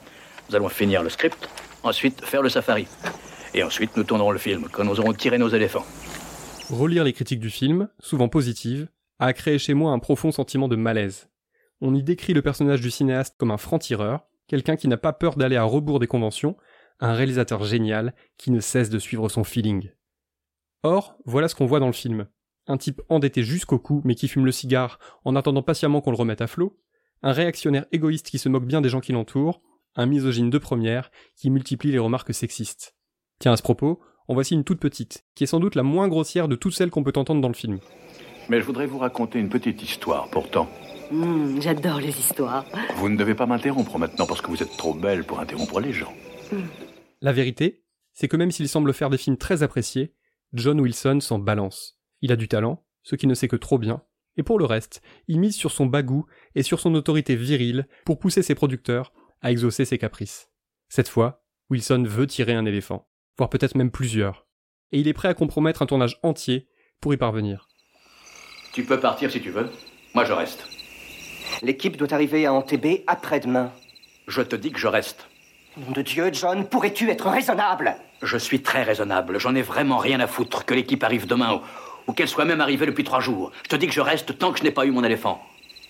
Nous 0.48 0.56
allons 0.56 0.68
finir 0.68 1.02
le 1.02 1.08
script, 1.08 1.48
ensuite 1.82 2.24
faire 2.24 2.42
le 2.42 2.48
safari. 2.48 2.86
Et 3.54 3.62
ensuite 3.62 3.96
nous 3.96 4.04
tournerons 4.04 4.30
le 4.30 4.38
film, 4.38 4.68
quand 4.70 4.84
nous 4.84 5.00
aurons 5.00 5.12
tiré 5.12 5.38
nos 5.38 5.48
éléphants. 5.48 5.86
Relire 6.70 7.04
les 7.04 7.12
critiques 7.12 7.40
du 7.40 7.50
film, 7.50 7.88
souvent 8.00 8.28
positives, 8.28 8.88
a 9.18 9.32
créé 9.32 9.58
chez 9.58 9.74
moi 9.74 9.92
un 9.92 9.98
profond 9.98 10.32
sentiment 10.32 10.68
de 10.68 10.76
malaise. 10.76 11.28
On 11.80 11.94
y 11.94 12.02
décrit 12.02 12.32
le 12.32 12.42
personnage 12.42 12.80
du 12.80 12.90
cinéaste 12.90 13.36
comme 13.38 13.50
un 13.50 13.58
franc-tireur, 13.58 14.26
quelqu'un 14.46 14.76
qui 14.76 14.88
n'a 14.88 14.96
pas 14.96 15.12
peur 15.12 15.36
d'aller 15.36 15.56
à 15.56 15.64
rebours 15.64 16.00
des 16.00 16.06
conventions, 16.06 16.56
un 17.00 17.12
réalisateur 17.14 17.64
génial 17.64 18.14
qui 18.38 18.50
ne 18.50 18.60
cesse 18.60 18.90
de 18.90 18.98
suivre 18.98 19.28
son 19.28 19.44
feeling. 19.44 19.90
Or, 20.82 21.16
voilà 21.24 21.48
ce 21.48 21.54
qu'on 21.54 21.66
voit 21.66 21.80
dans 21.80 21.86
le 21.86 21.92
film. 21.92 22.26
Un 22.66 22.76
type 22.76 23.02
endetté 23.08 23.42
jusqu'au 23.42 23.78
cou 23.78 24.00
mais 24.04 24.14
qui 24.14 24.28
fume 24.28 24.46
le 24.46 24.52
cigare 24.52 24.98
en 25.24 25.36
attendant 25.36 25.62
patiemment 25.62 26.00
qu'on 26.00 26.10
le 26.10 26.16
remette 26.16 26.40
à 26.40 26.46
flot, 26.46 26.78
un 27.22 27.32
réactionnaire 27.32 27.86
égoïste 27.92 28.28
qui 28.28 28.38
se 28.38 28.48
moque 28.48 28.66
bien 28.66 28.80
des 28.80 28.88
gens 28.88 29.00
qui 29.00 29.12
l'entourent, 29.12 29.62
un 29.96 30.06
misogyne 30.06 30.50
de 30.50 30.58
première 30.58 31.10
qui 31.36 31.50
multiplie 31.50 31.92
les 31.92 31.98
remarques 31.98 32.34
sexistes. 32.34 32.96
Tiens, 33.38 33.52
à 33.52 33.56
ce 33.56 33.62
propos, 33.62 34.00
en 34.28 34.34
voici 34.34 34.54
une 34.54 34.64
toute 34.64 34.80
petite, 34.80 35.24
qui 35.34 35.44
est 35.44 35.48
sans 35.48 35.60
doute 35.60 35.74
la 35.74 35.82
moins 35.82 36.08
grossière 36.08 36.48
de 36.48 36.56
toutes 36.56 36.74
celles 36.74 36.90
qu'on 36.90 37.04
peut 37.04 37.12
entendre 37.16 37.40
dans 37.40 37.48
le 37.48 37.54
film. 37.54 37.78
Mais 38.48 38.60
je 38.60 38.66
voudrais 38.66 38.86
vous 38.86 38.98
raconter 38.98 39.38
une 39.38 39.48
petite 39.48 39.82
histoire, 39.82 40.28
pourtant. 40.30 40.68
Hmm, 41.10 41.60
j'adore 41.60 42.00
les 42.00 42.18
histoires. 42.18 42.64
Vous 42.96 43.08
ne 43.08 43.16
devez 43.16 43.34
pas 43.34 43.46
m'interrompre 43.46 43.98
maintenant 43.98 44.26
parce 44.26 44.40
que 44.40 44.48
vous 44.48 44.62
êtes 44.62 44.76
trop 44.76 44.94
belle 44.94 45.24
pour 45.24 45.40
interrompre 45.40 45.80
les 45.80 45.92
gens. 45.92 46.12
La 47.20 47.32
vérité, 47.32 47.82
c'est 48.12 48.28
que 48.28 48.36
même 48.36 48.50
s'il 48.50 48.68
semble 48.68 48.92
faire 48.94 49.10
des 49.10 49.18
films 49.18 49.36
très 49.36 49.62
appréciés, 49.62 50.14
John 50.52 50.80
Wilson 50.80 51.20
s'en 51.20 51.38
balance. 51.38 51.98
Il 52.20 52.32
a 52.32 52.36
du 52.36 52.48
talent, 52.48 52.84
ce 53.02 53.16
qui 53.16 53.26
ne 53.26 53.34
sait 53.34 53.48
que 53.48 53.56
trop 53.56 53.78
bien, 53.78 54.02
et 54.36 54.42
pour 54.42 54.58
le 54.58 54.64
reste, 54.64 55.02
il 55.28 55.40
mise 55.40 55.56
sur 55.56 55.70
son 55.70 55.86
bagou 55.86 56.26
et 56.54 56.62
sur 56.62 56.80
son 56.80 56.94
autorité 56.94 57.36
virile 57.36 57.86
pour 58.04 58.18
pousser 58.18 58.42
ses 58.42 58.54
producteurs 58.54 59.12
à 59.42 59.50
exaucer 59.50 59.84
ses 59.84 59.98
caprices. 59.98 60.50
Cette 60.88 61.08
fois, 61.08 61.44
Wilson 61.70 62.04
veut 62.06 62.26
tirer 62.26 62.54
un 62.54 62.66
éléphant, 62.66 63.08
voire 63.36 63.50
peut-être 63.50 63.76
même 63.76 63.90
plusieurs, 63.90 64.46
et 64.92 65.00
il 65.00 65.08
est 65.08 65.12
prêt 65.12 65.28
à 65.28 65.34
compromettre 65.34 65.82
un 65.82 65.86
tournage 65.86 66.18
entier 66.22 66.68
pour 67.00 67.12
y 67.14 67.16
parvenir. 67.16 67.68
Tu 68.72 68.84
peux 68.84 68.98
partir 68.98 69.30
si 69.30 69.40
tu 69.40 69.50
veux. 69.50 69.70
Moi, 70.14 70.24
je 70.24 70.32
reste. 70.32 70.64
L'équipe 71.62 71.96
doit 71.96 72.12
arriver 72.12 72.46
à 72.46 72.52
Antébé 72.52 73.04
après-demain. 73.06 73.70
Je 74.26 74.42
te 74.42 74.56
dis 74.56 74.72
que 74.72 74.78
je 74.78 74.86
reste. 74.86 75.28
Nom 75.76 75.92
de 75.92 76.02
Dieu, 76.02 76.30
John, 76.32 76.66
pourrais-tu 76.66 77.10
être 77.10 77.28
raisonnable? 77.28 77.96
Je 78.22 78.36
suis 78.36 78.62
très 78.62 78.82
raisonnable. 78.82 79.38
J'en 79.40 79.54
ai 79.54 79.62
vraiment 79.62 79.98
rien 79.98 80.20
à 80.20 80.26
foutre 80.26 80.64
que 80.64 80.74
l'équipe 80.74 81.02
arrive 81.02 81.26
demain 81.26 81.54
ou, 81.54 81.60
ou 82.06 82.12
qu'elle 82.12 82.28
soit 82.28 82.44
même 82.44 82.60
arrivée 82.60 82.86
depuis 82.86 83.04
trois 83.04 83.20
jours. 83.20 83.50
Je 83.64 83.68
te 83.68 83.76
dis 83.76 83.86
que 83.86 83.92
je 83.92 84.00
reste 84.00 84.38
tant 84.38 84.52
que 84.52 84.58
je 84.58 84.64
n'ai 84.64 84.70
pas 84.70 84.86
eu 84.86 84.90
mon 84.90 85.04
éléphant. 85.04 85.42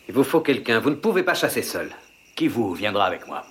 Il 0.09 0.15
vous 0.15 0.25
faut 0.25 0.41
quelqu'un. 0.41 0.81
Vous 0.81 0.91
ne 0.91 0.95
pouvez 0.95 1.23
pas 1.23 1.35
chasser 1.35 1.63
seul. 1.63 1.91
Qui 2.35 2.49
vous 2.49 2.73
viendra 2.73 3.05
avec 3.05 3.27
moi? 3.27 3.45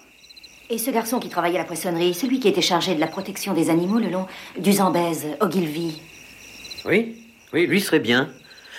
Et 0.70 0.78
ce 0.78 0.92
garçon 0.92 1.20
qui 1.20 1.30
travaillait 1.30 1.60
à 1.60 1.62
la 1.62 1.68
poissonnerie, 1.68 2.14
celui 2.14 2.40
qui 2.40 2.48
était 2.48 2.62
chargé 2.62 2.96
de 2.96 3.00
la 3.00 3.08
protection 3.08 3.54
des 3.54 3.70
animaux 3.70 4.00
le 4.00 4.10
long 4.10 4.26
du 4.58 4.72
Zambèze, 4.74 5.28
Ogilvy. 5.40 6.02
Oui, 6.86 7.16
oui, 7.54 7.68
lui 7.68 7.80
serait 7.80 8.00
bien. 8.00 8.30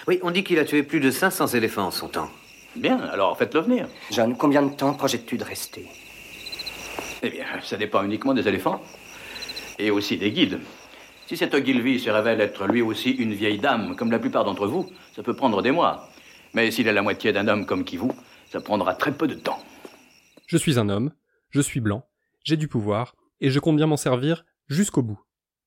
Oui, 0.08 0.18
on 0.22 0.30
dit 0.30 0.44
qu'il 0.44 0.58
a 0.58 0.64
tué 0.64 0.82
plus 0.82 1.00
de 1.00 1.10
500 1.10 1.48
éléphants 1.48 1.86
en 1.86 1.90
son 1.90 2.08
temps. 2.08 2.28
Bien, 2.76 2.98
alors 3.00 3.36
faites-le 3.38 3.60
venir. 3.60 3.88
John, 4.10 4.36
combien 4.36 4.62
de 4.62 4.74
temps 4.74 4.94
projettes-tu 4.94 5.38
de 5.38 5.44
rester? 5.44 5.86
Eh 7.22 7.30
bien, 7.30 7.46
ça 7.62 7.76
dépend 7.76 8.02
uniquement 8.02 8.34
des 8.34 8.46
éléphants. 8.48 8.82
Et 9.78 9.90
aussi 9.90 10.16
des 10.16 10.32
guides. 10.32 10.60
Si 11.26 11.36
cet 11.36 11.54
Ogilvy 11.54 11.98
se 11.98 12.10
révèle 12.10 12.40
être 12.40 12.66
lui 12.66 12.82
aussi 12.82 13.10
une 13.10 13.32
vieille 13.32 13.58
dame, 13.58 13.96
comme 13.96 14.10
la 14.10 14.18
plupart 14.18 14.44
d'entre 14.44 14.66
vous, 14.66 14.90
ça 15.16 15.22
peut 15.22 15.34
prendre 15.34 15.62
des 15.62 15.70
mois. 15.70 16.08
Mais 16.52 16.70
s'il 16.70 16.86
est 16.86 16.92
la 16.92 17.02
moitié 17.02 17.32
d'un 17.32 17.48
homme 17.48 17.64
comme 17.64 17.84
qui 17.84 17.96
vous, 17.96 18.12
ça 18.50 18.60
prendra 18.60 18.94
très 18.94 19.12
peu 19.12 19.26
de 19.26 19.34
temps. 19.34 19.58
Je 20.46 20.56
suis 20.56 20.78
un 20.78 20.88
homme, 20.88 21.12
je 21.50 21.60
suis 21.60 21.80
blanc, 21.80 22.06
j'ai 22.44 22.56
du 22.56 22.68
pouvoir, 22.68 23.16
et 23.40 23.50
je 23.50 23.58
compte 23.58 23.76
bien 23.76 23.86
m'en 23.86 23.96
servir 23.96 24.44
jusqu'au 24.68 25.02
bout. 25.02 25.20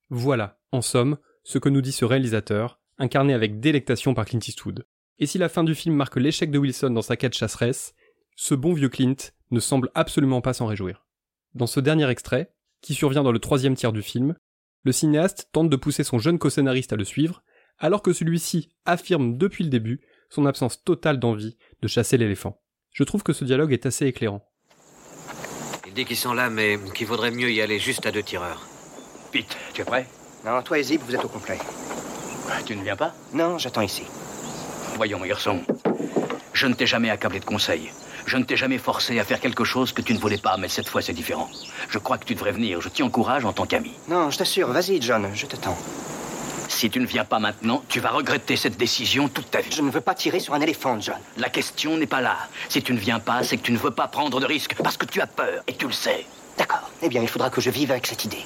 Voilà, 0.10 0.60
en 0.72 0.82
somme, 0.82 1.18
ce 1.44 1.58
que 1.58 1.70
nous 1.70 1.82
dit 1.82 1.92
ce 1.92 2.06
réalisateur, 2.06 2.80
incarné 3.00 3.34
avec 3.34 3.60
délectation 3.60 4.14
par 4.14 4.26
Clint 4.26 4.40
Eastwood. 4.40 4.86
Et 5.20 5.26
si 5.26 5.38
la 5.38 5.50
fin 5.50 5.64
du 5.64 5.74
film 5.74 5.96
marque 5.96 6.18
l'échec 6.18 6.52
de 6.52 6.60
Wilson 6.60 6.92
dans 6.92 7.02
sa 7.02 7.18
quête 7.18 7.34
chasseresse, 7.34 7.96
ce 8.36 8.54
bon 8.54 8.74
vieux 8.74 8.90
Clint 8.90 9.16
ne 9.50 9.60
semble 9.60 9.90
absolument 9.96 10.42
pas 10.42 10.54
s'en 10.54 10.68
réjouir. 10.68 11.08
Dans 11.56 11.66
ce 11.66 11.80
dernier 11.80 12.08
extrait, 12.10 12.54
qui 12.82 12.94
survient 12.94 13.24
dans 13.24 13.32
le 13.32 13.40
troisième 13.40 13.76
tiers 13.76 13.94
du 13.94 14.04
film, 14.04 14.36
le 14.84 14.92
cinéaste 14.92 15.50
tente 15.52 15.70
de 15.70 15.76
pousser 15.76 16.04
son 16.04 16.20
jeune 16.20 16.38
co-scénariste 16.38 16.94
à 16.94 16.98
le 16.98 17.04
suivre, 17.04 17.42
alors 17.80 18.04
que 18.04 18.14
celui-ci 18.14 18.70
affirme 18.86 19.38
depuis 19.38 19.64
le 19.64 19.72
début 19.72 20.02
son 20.30 20.46
absence 20.46 20.84
totale 20.84 21.20
d'envie 21.20 21.58
de 21.82 21.88
chasser 21.88 22.18
l'éléphant. 22.18 22.62
Je 22.92 23.04
trouve 23.04 23.24
que 23.24 23.34
ce 23.34 23.44
dialogue 23.44 23.74
est 23.74 23.88
assez 23.88 24.06
éclairant. 24.06 24.48
Il 25.88 25.94
dit 25.94 26.06
qu'ils 26.06 26.18
sont 26.18 26.34
là, 26.34 26.52
mais 26.52 26.78
qu'il 26.94 27.08
vaudrait 27.08 27.32
mieux 27.32 27.52
y 27.52 27.62
aller 27.62 27.80
juste 27.80 28.06
à 28.06 28.12
deux 28.12 28.24
tireurs. 28.24 28.68
Vite, 29.34 29.58
tu 29.74 29.82
es 29.82 29.86
prêt? 29.86 30.08
Non, 30.46 30.62
toi 30.62 30.78
et 30.78 30.84
Zip, 30.84 31.02
vous 31.02 31.16
êtes 31.16 31.26
au 31.26 31.30
complet. 31.30 31.58
Tu 32.66 32.76
ne 32.76 32.84
viens 32.84 32.96
pas? 32.96 33.16
Non, 33.34 33.58
j'attends 33.58 33.82
ici. 33.82 34.04
Voyons, 34.98 35.20
mon 35.20 35.28
garçon. 35.28 35.62
Je 36.54 36.66
ne 36.66 36.74
t'ai 36.74 36.88
jamais 36.88 37.12
accablé 37.12 37.40
de 37.40 37.46
conseils. 37.46 37.92
Je 38.26 38.36
ne 38.36 38.44
t'ai 38.44 38.58
jamais 38.58 38.80
forcé 38.80 39.20
à 39.20 39.24
faire 39.24 39.40
quelque 39.40 39.64
chose 39.64 39.92
que 39.92 40.02
tu 40.02 40.12
ne 40.16 40.18
voulais 40.18 40.40
pas, 40.40 40.58
mais 40.58 40.68
cette 40.70 40.90
fois 40.90 41.04
c'est 41.04 41.14
différent. 41.14 41.48
Je 41.88 42.00
crois 42.00 42.18
que 42.18 42.26
tu 42.26 42.34
devrais 42.34 42.52
venir. 42.52 42.82
Je 42.82 42.90
t'y 42.90 43.04
encourage 43.04 43.46
en 43.46 43.54
tant 43.54 43.68
qu'ami. 43.68 43.92
Non, 44.10 44.32
je 44.32 44.40
t'assure. 44.40 44.70
Vas-y, 44.70 45.00
John, 45.00 45.28
je 45.36 45.46
t'attends. 45.46 45.78
Si 46.68 46.90
tu 46.90 47.00
ne 47.00 47.06
viens 47.06 47.26
pas 47.26 47.38
maintenant, 47.38 47.84
tu 47.88 48.00
vas 48.00 48.10
regretter 48.10 48.56
cette 48.56 48.76
décision 48.76 49.30
toute 49.30 49.52
ta 49.52 49.62
vie. 49.62 49.72
Je 49.72 49.84
ne 49.84 49.92
veux 49.92 50.02
pas 50.02 50.16
tirer 50.16 50.40
sur 50.40 50.56
un 50.56 50.62
éléphant, 50.62 51.00
John. 51.00 51.16
La 51.38 51.50
question 51.50 51.96
n'est 51.96 52.08
pas 52.08 52.22
là. 52.22 52.36
Si 52.70 52.82
tu 52.82 52.92
ne 52.92 52.98
viens 52.98 53.20
pas, 53.20 53.44
c'est 53.44 53.58
que 53.58 53.62
tu 53.62 53.72
ne 53.72 53.78
veux 53.78 53.92
pas 53.92 54.08
prendre 54.08 54.40
de 54.40 54.46
risques, 54.48 54.76
parce 54.82 54.98
que 54.98 55.06
tu 55.06 55.22
as 55.22 55.28
peur, 55.28 55.64
et 55.68 55.74
tu 55.76 55.86
le 55.86 55.94
sais. 55.94 56.26
D'accord. 56.58 56.90
Eh 57.04 57.10
bien, 57.10 57.22
il 57.22 57.28
faudra 57.28 57.52
que 57.52 57.62
je 57.62 57.70
vive 57.70 57.92
avec 57.92 58.08
cette 58.08 58.26
idée. 58.26 58.46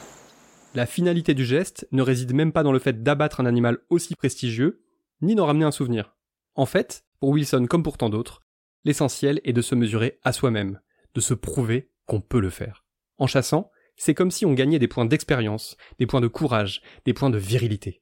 La 0.75 0.86
finalité 0.86 1.34
du 1.34 1.46
geste 1.46 1.88
ne 1.93 2.01
réside 2.01 2.34
même 2.34 2.51
pas 2.51 2.63
dans 2.63 2.74
le 2.74 2.79
fait 2.79 3.03
d'abattre 3.03 3.39
un 3.39 3.46
animal 3.46 3.77
aussi 3.89 4.15
prestigieux, 4.15 4.81
ni 5.22 5.34
d'en 5.34 5.46
ramener 5.46 5.65
un 5.65 5.72
souvenir. 5.72 6.13
En 6.55 6.65
fait, 6.65 7.05
pour 7.20 7.29
Wilson 7.29 7.65
comme 7.70 7.84
pour 7.84 7.98
tant 7.98 8.10
d'autres, 8.10 8.41
l'essentiel 8.84 9.39
est 9.43 9.53
de 9.53 9.62
se 9.62 9.75
mesurer 9.75 10.20
à 10.24 10.34
soi-même, 10.34 10.79
de 11.13 11.22
se 11.22 11.34
prouver 11.34 11.91
qu'on 12.05 12.22
peut 12.22 12.41
le 12.41 12.50
faire. 12.50 12.86
En 13.17 13.27
chassant, 13.27 13.72
c'est 13.96 14.13
comme 14.13 14.31
si 14.31 14.46
on 14.46 14.53
gagnait 14.53 14.79
des 14.79 14.88
points 14.88 15.05
d'expérience, 15.05 15.77
des 16.00 16.08
points 16.08 16.22
de 16.22 16.27
courage, 16.27 16.81
des 17.05 17.13
points 17.13 17.29
de 17.29 17.38
virilité. 17.38 18.01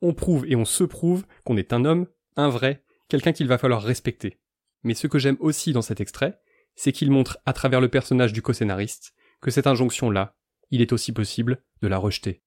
On 0.00 0.14
prouve 0.14 0.46
et 0.46 0.56
on 0.56 0.64
se 0.64 0.84
prouve 0.84 1.24
qu'on 1.44 1.56
est 1.56 1.72
un 1.72 1.84
homme, 1.84 2.06
un 2.36 2.48
vrai, 2.48 2.82
quelqu'un 3.08 3.32
qu'il 3.32 3.46
va 3.46 3.58
falloir 3.58 3.82
respecter. 3.82 4.40
Mais 4.82 4.94
ce 4.94 5.06
que 5.06 5.18
j'aime 5.18 5.36
aussi 5.40 5.72
dans 5.72 5.82
cet 5.82 6.00
extrait, 6.00 6.40
c'est 6.74 6.92
qu'il 6.92 7.10
montre 7.10 7.38
à 7.46 7.52
travers 7.52 7.80
le 7.80 7.88
personnage 7.88 8.32
du 8.32 8.42
co-scénariste 8.42 9.14
que 9.40 9.50
cette 9.50 9.66
injonction-là, 9.66 10.36
il 10.70 10.80
est 10.80 10.92
aussi 10.92 11.12
possible 11.12 11.62
de 11.82 11.88
la 11.88 11.98
rejeter. 11.98 12.42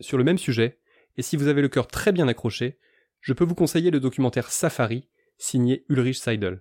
Sur 0.00 0.18
le 0.18 0.24
même 0.24 0.38
sujet, 0.38 0.80
et 1.16 1.22
si 1.22 1.36
vous 1.36 1.48
avez 1.48 1.62
le 1.62 1.68
cœur 1.68 1.86
très 1.86 2.12
bien 2.12 2.28
accroché, 2.28 2.78
je 3.24 3.32
peux 3.32 3.44
vous 3.44 3.54
conseiller 3.54 3.90
le 3.90 4.00
documentaire 4.00 4.52
Safari, 4.52 5.08
signé 5.38 5.86
Ulrich 5.88 6.18
Seidel. 6.18 6.60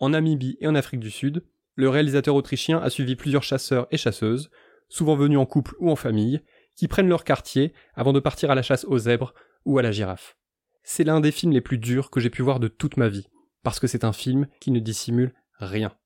En 0.00 0.08
Namibie 0.08 0.56
et 0.60 0.66
en 0.66 0.74
Afrique 0.74 0.98
du 0.98 1.12
Sud, 1.12 1.44
le 1.76 1.88
réalisateur 1.88 2.34
autrichien 2.34 2.78
a 2.78 2.90
suivi 2.90 3.14
plusieurs 3.14 3.44
chasseurs 3.44 3.86
et 3.92 3.96
chasseuses, 3.96 4.50
souvent 4.88 5.14
venus 5.14 5.38
en 5.38 5.46
couple 5.46 5.76
ou 5.78 5.92
en 5.92 5.96
famille, 5.96 6.40
qui 6.74 6.88
prennent 6.88 7.08
leur 7.08 7.22
quartier 7.22 7.72
avant 7.94 8.12
de 8.12 8.18
partir 8.18 8.50
à 8.50 8.56
la 8.56 8.62
chasse 8.62 8.84
aux 8.84 8.98
zèbres 8.98 9.32
ou 9.64 9.78
à 9.78 9.82
la 9.82 9.92
girafe. 9.92 10.36
C'est 10.82 11.04
l'un 11.04 11.20
des 11.20 11.30
films 11.30 11.52
les 11.52 11.60
plus 11.60 11.78
durs 11.78 12.10
que 12.10 12.18
j'ai 12.18 12.30
pu 12.30 12.42
voir 12.42 12.58
de 12.58 12.66
toute 12.66 12.96
ma 12.96 13.08
vie, 13.08 13.28
parce 13.62 13.78
que 13.78 13.86
c'est 13.86 14.02
un 14.02 14.12
film 14.12 14.48
qui 14.58 14.72
ne 14.72 14.80
dissimule 14.80 15.32
rien. 15.60 15.96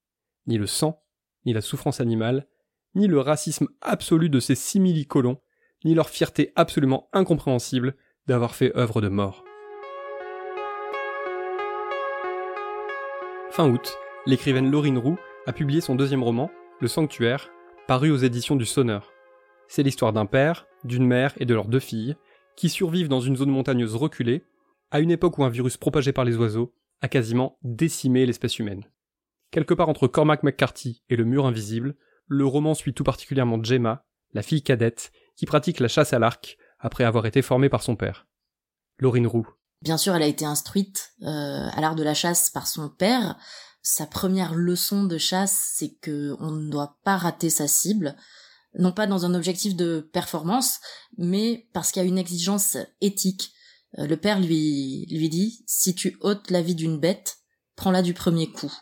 Ni 0.47 0.59
le 0.59 0.67
sang, 0.67 1.03
ni 1.47 1.55
la 1.55 1.63
souffrance 1.63 2.03
animale, 2.03 2.47
ni 2.95 3.07
le 3.07 3.19
racisme 3.19 3.69
absolu 3.81 4.29
de 4.29 4.41
ces 4.41 4.57
simili-colons, 4.57 5.41
ni 5.87 5.95
leur 5.95 6.11
fierté 6.11 6.53
absolument 6.55 7.09
incompréhensible 7.15 7.97
d'avoir 8.27 8.55
fait 8.55 8.77
œuvre 8.77 9.01
de 9.01 9.09
mort. 9.09 9.46
Fin 13.57 13.71
août, 13.71 13.97
l'écrivaine 14.27 14.71
Laurine 14.71 14.99
Roux 14.99 15.17
a 15.47 15.53
publié 15.55 15.81
son 15.81 15.95
deuxième 15.95 16.23
roman, 16.23 16.51
Le 16.79 16.89
Sanctuaire, 16.89 17.49
paru 17.89 18.11
aux 18.11 18.19
éditions 18.19 18.55
du 18.55 18.67
Sonneur. 18.67 19.11
C'est 19.67 19.83
l'histoire 19.83 20.13
d'un 20.13 20.27
père, 20.27 20.67
d'une 20.85 21.07
mère 21.07 21.33
et 21.39 21.47
de 21.47 21.55
leurs 21.55 21.69
deux 21.69 21.81
filles, 21.81 22.17
qui 22.55 22.69
survivent 22.69 23.09
dans 23.09 23.23
une 23.23 23.35
zone 23.35 23.49
montagneuse 23.49 23.95
reculée, 23.95 24.45
à 24.91 25.01
une 25.01 25.11
époque 25.11 25.39
où 25.39 25.43
un 25.43 25.49
virus 25.49 25.79
propagé 25.79 26.13
par 26.13 26.27
les 26.27 26.37
oiseaux 26.37 26.75
a 27.01 27.09
quasiment 27.09 27.57
décimé 27.63 28.27
l'espèce 28.27 28.59
humaine. 28.59 28.85
Quelque 29.51 29.73
part 29.73 29.89
entre 29.89 30.07
Cormac 30.07 30.43
McCarthy 30.43 31.03
et 31.09 31.17
le 31.17 31.25
mur 31.25 31.47
invisible, 31.47 31.95
le 32.27 32.45
roman 32.45 32.75
suit 32.75 32.93
tout 32.93 33.05
particulièrement 33.05 33.65
Gemma, 33.65 34.05
la 34.35 34.43
fille 34.43 34.63
cadette, 34.63 35.13
qui 35.35 35.47
pratique 35.47 35.81
la 35.81 35.89
chasse 35.89 36.13
à 36.13 36.19
l'arc 36.19 36.59
après 36.79 37.05
avoir 37.05 37.25
été 37.25 37.41
formée 37.41 37.71
par 37.71 37.83
son 37.83 37.97
père. 37.97 38.27
Laurine 38.99 39.27
Roux. 39.27 39.49
Bien 39.87 39.99
sûr, 39.99 40.17
elle 40.17 40.25
a 40.25 40.27
été 40.27 40.45
instruite 40.45 41.13
euh, 41.23 41.69
à 41.71 41.81
l'art 41.81 41.95
de 41.95 42.03
la 42.03 42.13
chasse 42.13 42.51
par 42.51 42.67
son 42.67 42.89
père. 42.89 43.39
Sa 43.83 44.05
première 44.05 44.53
leçon 44.53 45.05
de 45.05 45.17
chasse, 45.17 45.75
c'est 45.77 45.95
que 46.01 46.35
on 46.41 46.51
ne 46.51 46.69
doit 46.69 46.99
pas 47.05 47.17
rater 47.17 47.51
sa 47.51 47.69
cible, 47.69 48.17
non 48.77 48.91
pas 48.91 49.07
dans 49.07 49.27
un 49.27 49.35
objectif 49.35 49.77
de 49.77 50.01
performance, 50.13 50.81
mais 51.19 51.69
parce 51.73 51.93
qu'il 51.93 52.03
y 52.03 52.05
a 52.05 52.09
une 52.09 52.19
exigence 52.19 52.77
éthique. 53.01 53.53
Euh, 54.01 54.09
le 54.09 54.17
père 54.17 54.41
lui 54.41 55.07
lui 55.09 55.29
dit 55.29 55.63
si 55.69 55.95
tu 55.95 56.17
ôtes 56.21 56.51
la 56.51 56.63
vie 56.63 56.75
d'une 56.75 56.99
bête, 56.99 57.37
prends-la 57.77 58.03
du 58.03 58.13
premier 58.13 58.51
coup 58.51 58.73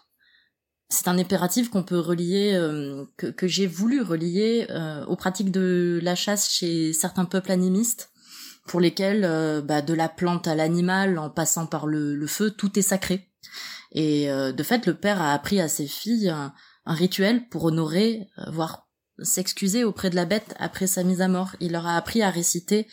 c'est 0.95 1.09
un 1.09 1.19
impératif 1.19 1.71
qu'on 1.71 1.83
peut 1.83 1.99
relier, 1.99 2.53
euh, 2.55 3.05
que, 3.17 3.49
j'ai 3.49 3.67
voulu 3.67 4.01
relier 4.01 4.67
euh, 4.71 5.05
aux 5.07 5.17
pratiques 5.17 5.51
de 5.51 5.99
la 6.03 6.15
chasse 6.15 6.51
chez 6.51 6.93
certains 6.93 7.25
peuples 7.25 7.51
animistes, 7.51 8.11
pour 8.67 8.81
lesquels, 8.81 9.25
euh, 9.25 9.61
bah, 9.61 9.83
de 9.83 9.95
la 9.95 10.09
plante 10.09 10.49
à 10.49 10.55
l'animal, 10.55 11.19
en 11.19 11.31
passant 11.31 11.67
par 11.67 11.87
le, 11.87 12.27
feu, 12.27 12.51
tout 12.51 12.79
est 12.79 12.83
sacré. 12.83 13.31
Et 13.93 14.27
de 14.27 14.63
fait, 14.65 14.87
le 14.87 14.95
père 14.95 15.23
a 15.23 15.33
appris 15.33 15.61
à 15.61 15.69
ses 15.69 15.87
filles 15.87 16.29
un, 16.29 16.53
rituel 16.85 17.49
pour 17.49 17.63
honorer, 17.63 18.27
voire 18.49 18.89
s'excuser 19.23 19.85
auprès 19.85 20.11
de 20.11 20.17
la 20.17 20.25
bête 20.25 20.53
après 20.59 20.89
sa 20.89 21.05
mise 21.05 21.21
à 21.21 21.29
mort. 21.29 21.55
Il 21.61 21.73
leur 21.73 21.87
a 21.87 21.97
appris 21.97 22.21
à 22.21 22.31
réciter 22.31 22.89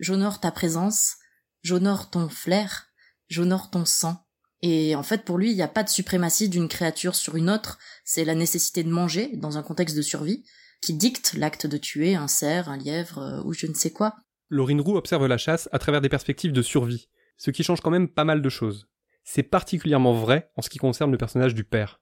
J'honore 0.00 0.40
ta 0.40 0.50
présence, 0.50 1.14
j'honore 1.62 2.10
ton 2.10 2.28
flair, 2.28 2.88
j'honore 3.28 3.70
ton 3.70 3.84
sang. 3.84 4.26
Et 4.62 4.94
en 4.94 5.02
fait, 5.02 5.24
pour 5.24 5.38
lui, 5.38 5.50
il 5.50 5.56
n'y 5.56 5.62
a 5.62 5.68
pas 5.68 5.82
de 5.82 5.88
suprématie 5.88 6.48
d'une 6.48 6.68
créature 6.68 7.14
sur 7.14 7.36
une 7.36 7.50
autre, 7.50 7.78
c'est 8.04 8.24
la 8.24 8.34
nécessité 8.34 8.84
de 8.84 8.90
manger, 8.90 9.30
dans 9.34 9.58
un 9.58 9.62
contexte 9.62 9.96
de 9.96 10.02
survie, 10.02 10.44
qui 10.80 10.94
dicte 10.94 11.34
l'acte 11.34 11.66
de 11.66 11.76
tuer 11.76 12.14
un 12.14 12.28
cerf, 12.28 12.68
un 12.68 12.76
lièvre 12.76 13.18
euh, 13.18 13.42
ou 13.44 13.52
je 13.52 13.66
ne 13.66 13.74
sais 13.74 13.90
quoi. 13.90 14.16
Laurine 14.52 14.82
Roux 14.82 14.96
observe 14.96 15.26
la 15.26 15.38
chasse 15.38 15.68
à 15.72 15.78
travers 15.78 16.02
des 16.02 16.10
perspectives 16.10 16.52
de 16.52 16.60
survie, 16.60 17.08
ce 17.38 17.50
qui 17.50 17.62
change 17.62 17.80
quand 17.80 17.90
même 17.90 18.08
pas 18.08 18.24
mal 18.24 18.42
de 18.42 18.48
choses. 18.50 18.86
C'est 19.24 19.42
particulièrement 19.42 20.12
vrai 20.12 20.50
en 20.56 20.62
ce 20.62 20.68
qui 20.68 20.78
concerne 20.78 21.10
le 21.10 21.16
personnage 21.16 21.54
du 21.54 21.64
père. 21.64 22.00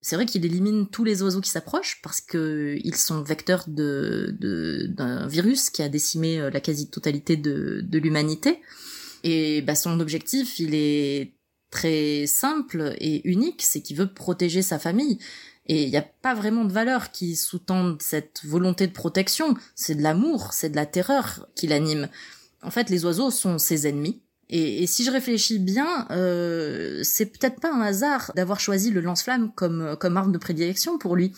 C'est 0.00 0.14
vrai 0.14 0.26
qu'il 0.26 0.46
élimine 0.46 0.88
tous 0.88 1.02
les 1.02 1.22
oiseaux 1.22 1.40
qui 1.40 1.50
s'approchent 1.50 2.00
parce 2.04 2.20
qu'ils 2.20 2.94
sont 2.94 3.22
vecteurs 3.22 3.64
d'un 3.66 5.26
virus 5.26 5.70
qui 5.70 5.82
a 5.82 5.88
décimé 5.88 6.38
euh, 6.38 6.50
la 6.50 6.60
quasi-totalité 6.60 7.36
de, 7.36 7.80
de 7.82 7.98
l'humanité. 7.98 8.60
Et 9.24 9.60
bah, 9.62 9.74
son 9.74 9.98
objectif, 9.98 10.60
il 10.60 10.76
est 10.76 11.34
très 11.70 12.26
simple 12.26 12.94
et 12.98 13.28
unique, 13.28 13.62
c'est 13.62 13.80
qu'il 13.80 13.96
veut 13.96 14.12
protéger 14.12 14.62
sa 14.62 14.78
famille. 14.78 15.18
Et 15.66 15.84
il 15.84 15.90
n'y 15.90 15.96
a 15.96 16.02
pas 16.22 16.34
vraiment 16.34 16.64
de 16.64 16.72
valeurs 16.72 17.12
qui 17.12 17.36
sous-tendent 17.36 18.00
cette 18.00 18.40
volonté 18.44 18.86
de 18.86 18.92
protection, 18.92 19.54
c'est 19.74 19.94
de 19.94 20.02
l'amour, 20.02 20.54
c'est 20.54 20.70
de 20.70 20.76
la 20.76 20.86
terreur 20.86 21.46
qui 21.54 21.66
l'anime. 21.66 22.08
En 22.62 22.70
fait, 22.70 22.88
les 22.88 23.04
oiseaux 23.04 23.30
sont 23.30 23.58
ses 23.58 23.86
ennemis. 23.86 24.22
Et, 24.50 24.86
si 24.86 25.04
je 25.04 25.10
réfléchis 25.10 25.58
bien, 25.58 26.06
euh, 26.10 27.02
c'est 27.02 27.26
peut-être 27.26 27.60
pas 27.60 27.70
un 27.70 27.82
hasard 27.82 28.32
d'avoir 28.34 28.60
choisi 28.60 28.90
le 28.90 29.02
lance-flamme 29.02 29.52
comme, 29.54 29.94
comme 30.00 30.16
arme 30.16 30.32
de 30.32 30.38
prédilection 30.38 30.96
pour 30.96 31.16
lui. 31.16 31.34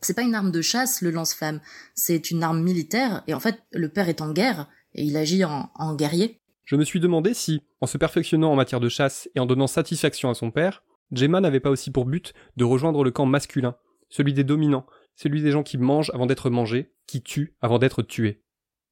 C'est 0.00 0.14
pas 0.14 0.22
une 0.22 0.34
arme 0.34 0.50
de 0.50 0.60
chasse, 0.60 1.00
le 1.02 1.12
lance-flamme. 1.12 1.60
C'est 1.94 2.32
une 2.32 2.42
arme 2.42 2.60
militaire, 2.60 3.22
et 3.28 3.34
en 3.34 3.38
fait, 3.38 3.62
le 3.70 3.88
père 3.88 4.08
est 4.08 4.20
en 4.20 4.32
guerre, 4.32 4.68
et 4.96 5.04
il 5.04 5.16
agit 5.16 5.44
en 5.44 5.94
guerrier. 5.94 6.41
Je 6.64 6.76
me 6.76 6.84
suis 6.84 7.00
demandé 7.00 7.34
si, 7.34 7.62
en 7.80 7.86
se 7.86 7.98
perfectionnant 7.98 8.52
en 8.52 8.56
matière 8.56 8.80
de 8.80 8.88
chasse 8.88 9.28
et 9.34 9.40
en 9.40 9.46
donnant 9.46 9.66
satisfaction 9.66 10.30
à 10.30 10.34
son 10.34 10.50
père, 10.50 10.82
Gemma 11.10 11.40
n'avait 11.40 11.60
pas 11.60 11.70
aussi 11.70 11.90
pour 11.90 12.06
but 12.06 12.32
de 12.56 12.64
rejoindre 12.64 13.04
le 13.04 13.10
camp 13.10 13.26
masculin, 13.26 13.76
celui 14.08 14.32
des 14.32 14.44
dominants, 14.44 14.86
celui 15.16 15.42
des 15.42 15.50
gens 15.50 15.62
qui 15.62 15.78
mangent 15.78 16.10
avant 16.14 16.26
d'être 16.26 16.50
mangés, 16.50 16.94
qui 17.06 17.22
tuent 17.22 17.56
avant 17.60 17.78
d'être 17.78 18.02
tués. 18.02 18.42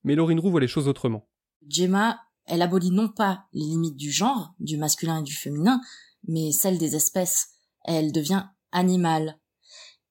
Mais 0.05 0.15
Laurine 0.15 0.41
Roux 0.41 0.51
voit 0.51 0.61
les 0.61 0.69
choses 0.69 0.89
autrement. 0.89 1.29
Gemma, 1.69 2.21
elle 2.47 2.63
abolit 2.63 2.91
non 2.91 3.09
pas 3.09 3.47
les 3.53 3.65
limites 3.65 3.97
du 3.97 4.11
genre, 4.11 4.55
du 4.59 4.77
masculin 4.77 5.21
et 5.21 5.23
du 5.23 5.35
féminin, 5.35 5.81
mais 6.27 6.53
celles 6.53 6.79
des 6.79 6.97
espèces. 6.97 7.49
Elle 7.85 8.13
devient 8.13 8.45
animale. 8.73 9.39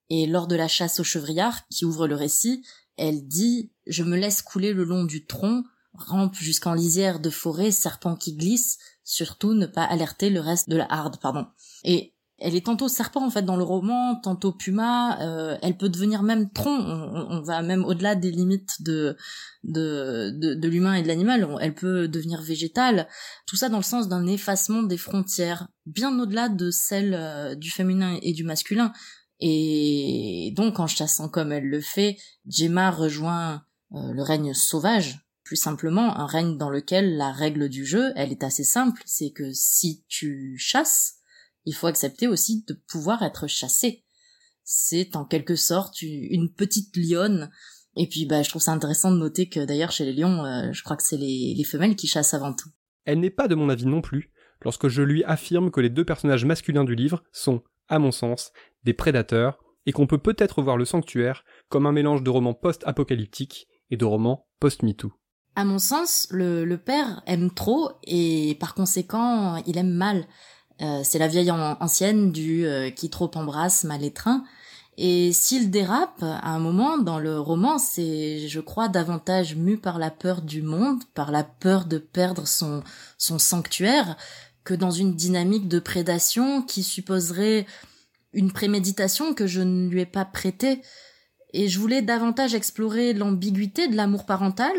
Et 0.08 0.26
lors 0.26 0.46
de 0.46 0.56
la 0.56 0.68
chasse 0.68 1.00
au 1.00 1.04
chevrillard, 1.04 1.68
qui 1.68 1.84
ouvre 1.84 2.08
le 2.08 2.16
récit, 2.16 2.64
elle 2.96 3.26
dit 3.26 3.72
Je 3.86 4.02
me 4.02 4.16
laisse 4.16 4.42
couler 4.42 4.72
le 4.72 4.84
long 4.84 5.04
du 5.04 5.26
tronc, 5.26 5.62
rampe 5.94 6.36
jusqu'en 6.36 6.74
lisière 6.74 7.20
de 7.20 7.30
forêt, 7.30 7.70
serpent 7.70 8.16
qui 8.16 8.34
glisse, 8.36 8.78
surtout 9.04 9.54
ne 9.54 9.66
pas 9.66 9.84
alerter 9.84 10.30
le 10.30 10.40
reste 10.40 10.68
de 10.68 10.76
la 10.76 10.86
harde, 10.90 11.18
pardon. 11.20 11.46
Et 11.84 12.14
elle 12.40 12.56
est 12.56 12.64
tantôt 12.64 12.88
serpent 12.88 13.24
en 13.24 13.30
fait 13.30 13.42
dans 13.42 13.56
le 13.56 13.62
roman, 13.62 14.16
tantôt 14.16 14.52
puma. 14.52 15.20
Euh, 15.20 15.58
elle 15.62 15.76
peut 15.76 15.90
devenir 15.90 16.22
même 16.22 16.50
tronc. 16.50 16.74
On, 16.74 17.42
va 17.42 17.60
même 17.60 17.84
au-delà 17.84 18.14
des 18.14 18.30
limites 18.30 18.82
de 18.82 19.16
de, 19.62 20.30
de, 20.30 20.68
l'humain 20.68 20.94
et 20.94 21.02
de 21.02 21.08
l'animal. 21.08 21.46
Elle 21.60 21.74
peut 21.74 22.08
devenir 22.08 22.40
végétale. 22.40 23.08
Tout 23.46 23.56
ça 23.56 23.68
dans 23.68 23.76
le 23.76 23.82
sens 23.82 24.08
d'un 24.08 24.26
effacement 24.26 24.82
des 24.82 24.96
frontières, 24.96 25.68
bien 25.84 26.18
au-delà 26.18 26.48
de 26.48 26.70
celles 26.70 27.14
euh, 27.14 27.54
du 27.54 27.70
féminin 27.70 28.18
et 28.22 28.32
du 28.32 28.44
masculin. 28.44 28.92
Et 29.38 30.52
donc 30.56 30.80
en 30.80 30.86
chassant 30.86 31.28
comme 31.28 31.52
elle 31.52 31.68
le 31.68 31.80
fait, 31.80 32.16
Gemma 32.46 32.90
rejoint 32.90 33.62
euh, 33.92 34.12
le 34.12 34.22
règne 34.22 34.54
sauvage 34.54 35.29
plus 35.50 35.56
simplement 35.56 36.16
un 36.16 36.26
règne 36.26 36.56
dans 36.58 36.70
lequel 36.70 37.16
la 37.16 37.32
règle 37.32 37.68
du 37.68 37.84
jeu, 37.84 38.12
elle 38.14 38.30
est 38.30 38.44
assez 38.44 38.62
simple, 38.62 39.02
c'est 39.04 39.32
que 39.32 39.50
si 39.52 40.04
tu 40.06 40.56
chasses, 40.58 41.16
il 41.64 41.74
faut 41.74 41.88
accepter 41.88 42.28
aussi 42.28 42.64
de 42.68 42.80
pouvoir 42.86 43.24
être 43.24 43.48
chassé. 43.48 44.04
C'est 44.62 45.16
en 45.16 45.24
quelque 45.24 45.56
sorte 45.56 46.02
une 46.02 46.54
petite 46.54 46.96
lionne 46.96 47.50
Et 47.96 48.06
puis 48.08 48.26
bah 48.26 48.44
je 48.44 48.48
trouve 48.48 48.62
ça 48.62 48.70
intéressant 48.70 49.10
de 49.10 49.16
noter 49.16 49.48
que 49.48 49.58
d'ailleurs 49.58 49.90
chez 49.90 50.04
les 50.04 50.12
lions, 50.12 50.44
euh, 50.44 50.70
je 50.70 50.84
crois 50.84 50.96
que 50.96 51.02
c'est 51.02 51.16
les, 51.16 51.52
les 51.56 51.64
femelles 51.64 51.96
qui 51.96 52.06
chassent 52.06 52.32
avant 52.32 52.54
tout. 52.54 52.68
Elle 53.04 53.18
n'est 53.18 53.28
pas 53.28 53.48
de 53.48 53.56
mon 53.56 53.70
avis 53.70 53.86
non 53.86 54.02
plus 54.02 54.30
lorsque 54.62 54.86
je 54.86 55.02
lui 55.02 55.24
affirme 55.24 55.72
que 55.72 55.80
les 55.80 55.90
deux 55.90 56.04
personnages 56.04 56.44
masculins 56.44 56.84
du 56.84 56.94
livre 56.94 57.24
sont, 57.32 57.64
à 57.88 57.98
mon 57.98 58.12
sens, 58.12 58.52
des 58.84 58.94
prédateurs 58.94 59.58
et 59.84 59.90
qu'on 59.90 60.06
peut 60.06 60.18
peut-être 60.18 60.62
voir 60.62 60.76
le 60.76 60.84
sanctuaire 60.84 61.44
comme 61.68 61.86
un 61.86 61.92
mélange 61.92 62.22
de 62.22 62.30
romans 62.30 62.54
post-apocalyptiques 62.54 63.66
et 63.90 63.96
de 63.96 64.04
romans 64.04 64.46
post-MeToo. 64.60 65.12
À 65.56 65.64
mon 65.64 65.78
sens, 65.78 66.28
le, 66.30 66.64
le, 66.64 66.78
père 66.78 67.22
aime 67.26 67.50
trop 67.50 67.90
et 68.04 68.56
par 68.60 68.74
conséquent, 68.74 69.56
il 69.66 69.76
aime 69.78 69.90
mal. 69.90 70.26
Euh, 70.80 71.00
c'est 71.04 71.18
la 71.18 71.28
vieille 71.28 71.50
ancienne 71.50 72.32
du 72.32 72.64
euh, 72.66 72.90
qui 72.90 73.10
trop 73.10 73.30
embrasse 73.34 73.84
mal 73.84 74.02
étreint. 74.02 74.44
Et 74.96 75.32
s'il 75.32 75.70
dérape, 75.70 76.22
à 76.22 76.50
un 76.50 76.58
moment 76.58 76.98
dans 76.98 77.18
le 77.18 77.40
roman, 77.40 77.78
c'est, 77.78 78.48
je 78.48 78.60
crois, 78.60 78.88
davantage 78.88 79.56
mu 79.56 79.78
par 79.78 79.98
la 79.98 80.10
peur 80.10 80.42
du 80.42 80.62
monde, 80.62 81.02
par 81.14 81.30
la 81.30 81.44
peur 81.44 81.86
de 81.86 81.98
perdre 81.98 82.46
son, 82.46 82.82
son 83.16 83.38
sanctuaire, 83.38 84.16
que 84.64 84.74
dans 84.74 84.90
une 84.90 85.14
dynamique 85.14 85.68
de 85.68 85.78
prédation 85.78 86.62
qui 86.62 86.82
supposerait 86.82 87.66
une 88.32 88.52
préméditation 88.52 89.34
que 89.34 89.46
je 89.46 89.60
ne 89.60 89.88
lui 89.88 90.02
ai 90.02 90.06
pas 90.06 90.24
prêtée. 90.24 90.82
Et 91.52 91.68
je 91.68 91.78
voulais 91.78 92.02
davantage 92.02 92.54
explorer 92.54 93.12
l'ambiguïté 93.12 93.88
de 93.88 93.96
l'amour 93.96 94.26
parental, 94.26 94.74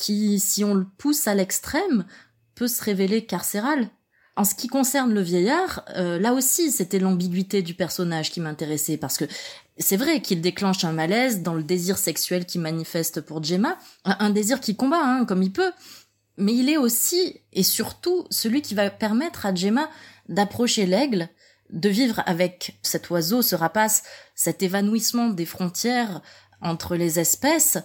qui, 0.00 0.40
si 0.40 0.64
on 0.64 0.74
le 0.74 0.86
pousse 0.96 1.28
à 1.28 1.34
l'extrême, 1.34 2.06
peut 2.54 2.68
se 2.68 2.82
révéler 2.82 3.26
carcéral. 3.26 3.90
En 4.34 4.44
ce 4.44 4.54
qui 4.54 4.66
concerne 4.66 5.12
le 5.12 5.20
vieillard, 5.20 5.84
euh, 5.96 6.18
là 6.18 6.32
aussi, 6.32 6.72
c'était 6.72 6.98
l'ambiguïté 6.98 7.60
du 7.60 7.74
personnage 7.74 8.30
qui 8.30 8.40
m'intéressait, 8.40 8.96
parce 8.96 9.18
que 9.18 9.26
c'est 9.76 9.98
vrai 9.98 10.22
qu'il 10.22 10.40
déclenche 10.40 10.84
un 10.84 10.92
malaise 10.92 11.42
dans 11.42 11.52
le 11.52 11.62
désir 11.62 11.98
sexuel 11.98 12.46
qui 12.46 12.58
manifeste 12.58 13.20
pour 13.20 13.42
Gemma, 13.42 13.78
un, 14.04 14.30
désir 14.30 14.60
qui 14.60 14.74
combat, 14.74 15.02
hein, 15.02 15.26
comme 15.26 15.42
il 15.42 15.52
peut, 15.52 15.72
mais 16.38 16.54
il 16.54 16.70
est 16.70 16.78
aussi 16.78 17.42
et 17.52 17.62
surtout 17.62 18.26
celui 18.30 18.62
qui 18.62 18.74
va 18.74 18.88
permettre 18.88 19.44
à 19.44 19.54
Gemma 19.54 19.90
d'approcher 20.30 20.86
l'aigle, 20.86 21.28
de 21.68 21.90
vivre 21.90 22.22
avec 22.24 22.78
cet 22.82 23.10
oiseau, 23.10 23.42
ce 23.42 23.54
rapace, 23.54 24.02
cet 24.34 24.62
évanouissement 24.62 25.28
des 25.28 25.46
frontières 25.46 26.22
entre 26.62 26.96
les 26.96 27.18
espèces, 27.18 27.78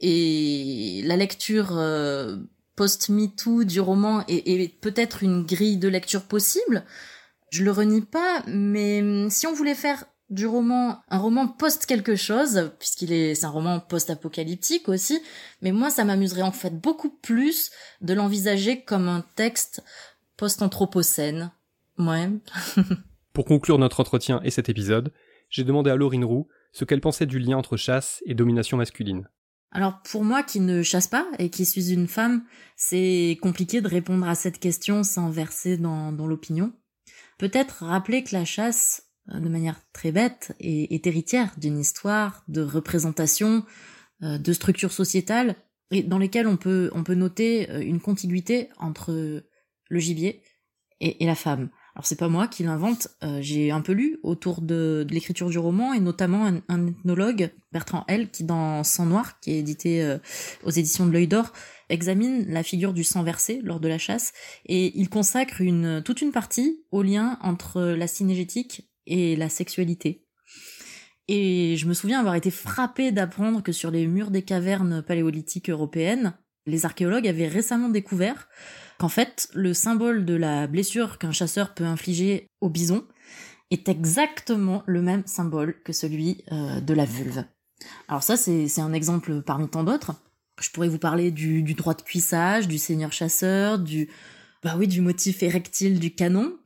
et 0.00 1.02
la 1.04 1.16
lecture 1.16 1.76
euh, 1.78 2.36
post-MeToo 2.76 3.64
du 3.64 3.80
roman 3.80 4.24
est, 4.28 4.80
peut-être 4.80 5.22
une 5.22 5.44
grille 5.44 5.78
de 5.78 5.88
lecture 5.88 6.22
possible. 6.22 6.84
Je 7.50 7.64
le 7.64 7.70
renie 7.70 8.02
pas, 8.02 8.42
mais 8.46 9.00
hum, 9.00 9.30
si 9.30 9.46
on 9.46 9.52
voulait 9.52 9.74
faire 9.74 10.04
du 10.30 10.46
roman 10.46 11.02
un 11.08 11.18
roman 11.18 11.46
post 11.46 11.86
quelque 11.86 12.16
chose, 12.16 12.70
puisqu'il 12.78 13.12
est 13.12 13.34
c'est 13.34 13.44
un 13.44 13.50
roman 13.50 13.78
post-apocalyptique 13.78 14.88
aussi, 14.88 15.20
mais 15.60 15.70
moi 15.70 15.90
ça 15.90 16.04
m'amuserait 16.04 16.42
en 16.42 16.52
fait 16.52 16.76
beaucoup 16.76 17.10
plus 17.10 17.70
de 18.00 18.14
l'envisager 18.14 18.82
comme 18.82 19.08
un 19.08 19.24
texte 19.36 19.84
post-anthropocène. 20.36 21.52
Ouais. 21.98 22.30
Pour 23.32 23.44
conclure 23.44 23.78
notre 23.78 24.00
entretien 24.00 24.40
et 24.44 24.50
cet 24.50 24.68
épisode, 24.68 25.12
j'ai 25.50 25.64
demandé 25.64 25.90
à 25.90 25.96
Laurine 25.96 26.24
Roux 26.24 26.48
ce 26.72 26.84
qu'elle 26.84 27.00
pensait 27.00 27.26
du 27.26 27.38
lien 27.38 27.56
entre 27.56 27.76
chasse 27.76 28.22
et 28.26 28.34
domination 28.34 28.76
masculine. 28.76 29.28
Alors 29.74 30.00
pour 30.02 30.22
moi 30.24 30.44
qui 30.44 30.60
ne 30.60 30.84
chasse 30.84 31.08
pas 31.08 31.26
et 31.40 31.50
qui 31.50 31.66
suis 31.66 31.92
une 31.92 32.06
femme, 32.06 32.44
c'est 32.76 33.36
compliqué 33.42 33.80
de 33.80 33.88
répondre 33.88 34.26
à 34.28 34.36
cette 34.36 34.60
question 34.60 35.02
sans 35.02 35.30
verser 35.30 35.76
dans, 35.76 36.12
l'opinion. 36.12 36.72
Peut-être 37.38 37.84
rappeler 37.84 38.22
que 38.22 38.36
la 38.36 38.44
chasse, 38.44 39.10
euh, 39.34 39.40
de 39.40 39.48
manière 39.48 39.80
très 39.92 40.12
bête, 40.12 40.54
est, 40.60 41.04
héritière 41.04 41.52
d'une 41.58 41.80
histoire, 41.80 42.44
de 42.46 42.62
représentation, 42.62 43.66
euh, 44.22 44.38
de 44.38 44.52
structures 44.52 44.92
sociétales, 44.92 45.56
et 45.90 46.04
dans 46.04 46.18
lesquelles 46.18 46.46
on 46.46 46.56
peut, 46.56 46.90
on 46.94 47.02
peut 47.02 47.16
noter 47.16 47.68
euh, 47.70 47.80
une 47.80 48.00
contiguïté 48.00 48.68
entre 48.78 49.42
le 49.88 49.98
gibier 49.98 50.40
et 51.00 51.26
la 51.26 51.34
femme. 51.34 51.68
Alors 51.94 52.06
c'est 52.06 52.18
pas 52.18 52.28
moi 52.28 52.48
qui 52.48 52.64
l'invente, 52.64 53.08
euh, 53.22 53.38
j'ai 53.40 53.70
un 53.70 53.80
peu 53.80 53.92
lu 53.92 54.18
autour 54.24 54.62
de, 54.62 55.06
l'écriture 55.10 55.48
du 55.48 55.58
roman 55.58 55.92
et 55.92 56.00
notamment 56.00 56.50
un, 56.68 56.86
ethnologue, 56.88 57.50
Bertrand 57.72 58.04
L, 58.08 58.30
qui 58.30 58.42
dans 58.42 58.82
Sang 58.82 59.06
Noir, 59.06 59.38
qui 59.38 59.52
est 59.52 59.58
édité 59.58 60.02
euh, 60.02 60.18
aux 60.64 60.70
éditions 60.70 61.06
de 61.06 61.12
l'œil 61.12 61.28
d'or, 61.28 61.52
examine 61.88 62.46
la 62.48 62.64
figure 62.64 62.94
du 62.94 63.04
sang 63.04 63.22
versé 63.22 63.60
lors 63.62 63.78
de 63.78 63.86
la 63.86 63.98
chasse 63.98 64.32
et 64.66 64.98
il 64.98 65.08
consacre 65.08 65.62
toute 66.02 66.20
une 66.20 66.32
partie 66.32 66.82
au 66.90 67.02
lien 67.02 67.38
entre 67.42 67.82
la 67.82 68.08
synégétique 68.08 68.90
et 69.06 69.36
la 69.36 69.48
sexualité. 69.48 70.24
Et 71.28 71.76
je 71.76 71.86
me 71.86 71.94
souviens 71.94 72.18
avoir 72.18 72.34
été 72.34 72.50
frappée 72.50 73.12
d'apprendre 73.12 73.62
que 73.62 73.72
sur 73.72 73.90
les 73.90 74.06
murs 74.06 74.30
des 74.30 74.42
cavernes 74.42 75.02
paléolithiques 75.02 75.70
européennes, 75.70 76.34
les 76.66 76.86
archéologues 76.86 77.28
avaient 77.28 77.48
récemment 77.48 77.88
découvert 77.88 78.48
qu'en 78.98 79.08
fait, 79.08 79.48
le 79.54 79.74
symbole 79.74 80.24
de 80.24 80.34
la 80.34 80.66
blessure 80.66 81.18
qu'un 81.18 81.32
chasseur 81.32 81.74
peut 81.74 81.84
infliger 81.84 82.46
au 82.60 82.68
bison 82.68 83.04
est 83.70 83.88
exactement 83.88 84.82
le 84.86 85.02
même 85.02 85.22
symbole 85.26 85.80
que 85.82 85.92
celui 85.92 86.44
euh, 86.52 86.80
de 86.80 86.94
la 86.94 87.04
vulve. 87.04 87.44
Alors 88.08 88.22
ça, 88.22 88.36
c'est 88.36 88.80
un 88.80 88.92
exemple 88.92 89.42
parmi 89.42 89.68
tant 89.68 89.84
d'autres. 89.84 90.14
Je 90.60 90.70
pourrais 90.70 90.88
vous 90.88 90.98
parler 90.98 91.30
du, 91.30 91.62
droit 91.74 91.94
de 91.94 92.02
cuissage, 92.02 92.68
du 92.68 92.78
seigneur 92.78 93.12
chasseur, 93.12 93.78
du 93.78 94.08
bah 94.62 94.76
oui, 94.78 94.88
du 94.88 95.00
motif 95.00 95.42
érectile 95.42 95.98
du 95.98 96.14
canon. 96.14 96.56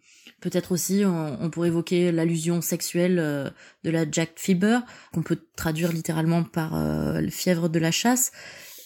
Peut-être 0.41 0.71
aussi, 0.71 1.03
on, 1.05 1.51
pourrait 1.51 1.69
évoquer 1.69 2.13
l'allusion 2.13 2.61
sexuelle 2.61 3.19
euh, 3.19 3.51
de 3.83 3.91
la 3.91 4.09
Jack 4.09 4.35
Fever, 4.37 4.81
qu'on 5.13 5.23
peut 5.23 5.41
traduire 5.57 5.91
littéralement 5.91 6.45
par 6.45 6.77
euh, 6.77 7.27
fièvre 7.29 7.69
de 7.69 7.81
la 7.81 7.91
chasse. 7.91 8.31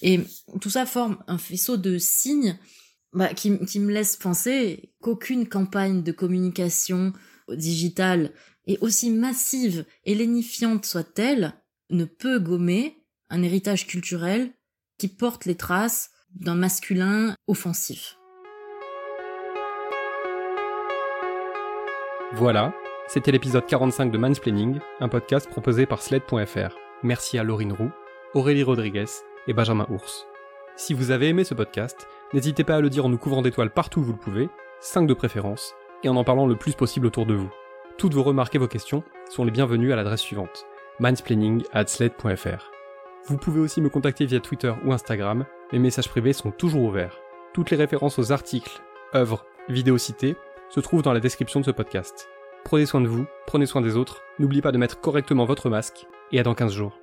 Et 0.01 0.21
tout 0.61 0.71
ça 0.71 0.87
forme 0.87 1.19
un 1.27 1.37
faisceau 1.37 1.77
de 1.77 1.99
signes 1.99 2.59
bah, 3.13 3.35
qui, 3.35 3.51
me 3.51 3.93
laisse 3.93 4.17
penser 4.17 4.95
qu'aucune 5.03 5.49
campagne 5.49 6.03
de 6.03 6.13
communication 6.13 7.13
digitale 7.49 8.33
et 8.67 8.79
aussi 8.81 9.11
massive 9.11 9.85
et 10.05 10.15
lénifiante 10.15 10.87
soit-elle 10.87 11.53
ne 11.91 12.05
peut 12.05 12.39
gommer 12.39 13.05
un 13.29 13.43
héritage 13.43 13.87
culturel 13.87 14.53
qui 14.99 15.09
porte 15.09 15.45
les 15.45 15.57
traces 15.57 16.11
d'un 16.35 16.55
masculin 16.55 17.35
offensif. 17.47 18.17
Voilà, 22.35 22.73
c'était 23.09 23.33
l'épisode 23.33 23.67
45 23.67 24.11
de 24.11 24.17
Mansplaining, 24.17 24.79
un 25.01 25.09
podcast 25.09 25.51
proposé 25.51 25.85
par 25.85 26.01
Sled.fr. 26.01 26.75
Merci 27.03 27.39
à 27.39 27.43
Laurine 27.43 27.75
Roux, 27.75 27.91
Aurélie 28.33 28.63
Rodriguez 28.63 29.05
et 29.47 29.53
Benjamin 29.53 29.87
Ours. 29.91 30.25
Si 30.77 30.95
vous 30.95 31.11
avez 31.11 31.29
aimé 31.29 31.45
ce 31.45 31.53
podcast, 31.53 32.07
n'hésitez 32.33 32.65
pas 32.65 32.77
à 32.77 32.81
le 32.81 32.91
dire 32.91 33.07
en 33.07 33.09
nous 33.09 33.19
couvrant 33.19 33.43
d'étoiles 33.43 33.71
partout 33.71 34.01
où 34.01 34.05
vous 34.05 34.13
le 34.13 34.19
pouvez, 34.19 34.49
5 34.81 35.07
de 35.07 35.15
préférence, 35.15 35.75
et 36.03 36.09
en 36.09 36.17
en 36.17 36.25
parlant 36.25 36.47
le 36.47 36.57
plus 36.57 36.75
possible 36.75 37.07
autour 37.07 37.27
de 37.27 37.35
vous. 37.35 37.51
Toutes 37.99 38.15
vos 38.15 38.23
remarques 38.23 38.55
et 38.55 38.59
vos 38.59 38.69
questions 38.69 39.05
sont 39.29 39.45
les 39.45 39.51
bienvenues 39.51 39.93
à 39.93 39.97
l'adresse 39.97 40.21
suivante 40.21 40.67
mindsplaining@sled.fr. 41.01 42.71
Vous 43.27 43.37
pouvez 43.37 43.61
aussi 43.61 43.81
me 43.81 43.89
contacter 43.89 44.27
via 44.27 44.41
Twitter 44.41 44.73
ou 44.85 44.93
Instagram, 44.93 45.45
mes 45.73 45.79
messages 45.79 46.09
privés 46.09 46.33
sont 46.33 46.51
toujours 46.51 46.83
ouverts. 46.83 47.19
Toutes 47.55 47.71
les 47.71 47.77
références 47.77 48.19
aux 48.19 48.33
articles, 48.33 48.83
œuvres, 49.15 49.45
vidéos 49.69 49.99
citées 49.99 50.37
se 50.69 50.81
trouvent 50.81 51.03
dans 51.03 51.13
la 51.13 51.21
description 51.21 51.61
de 51.61 51.65
ce 51.65 51.71
podcast. 51.71 52.29
Prenez 52.65 52.87
soin 52.87 53.01
de 53.01 53.09
vous, 53.09 53.27
prenez 53.47 53.67
soin 53.67 53.81
des 53.81 53.97
autres, 53.97 54.23
n'oubliez 54.39 54.63
pas 54.63 54.73
de 54.73 54.79
mettre 54.79 55.01
correctement 55.01 55.45
votre 55.45 55.71
masque, 55.71 56.07
et 56.31 56.41
à 56.41 56.43
dans 56.43 56.55
15 56.55 56.73
jours. 56.73 57.02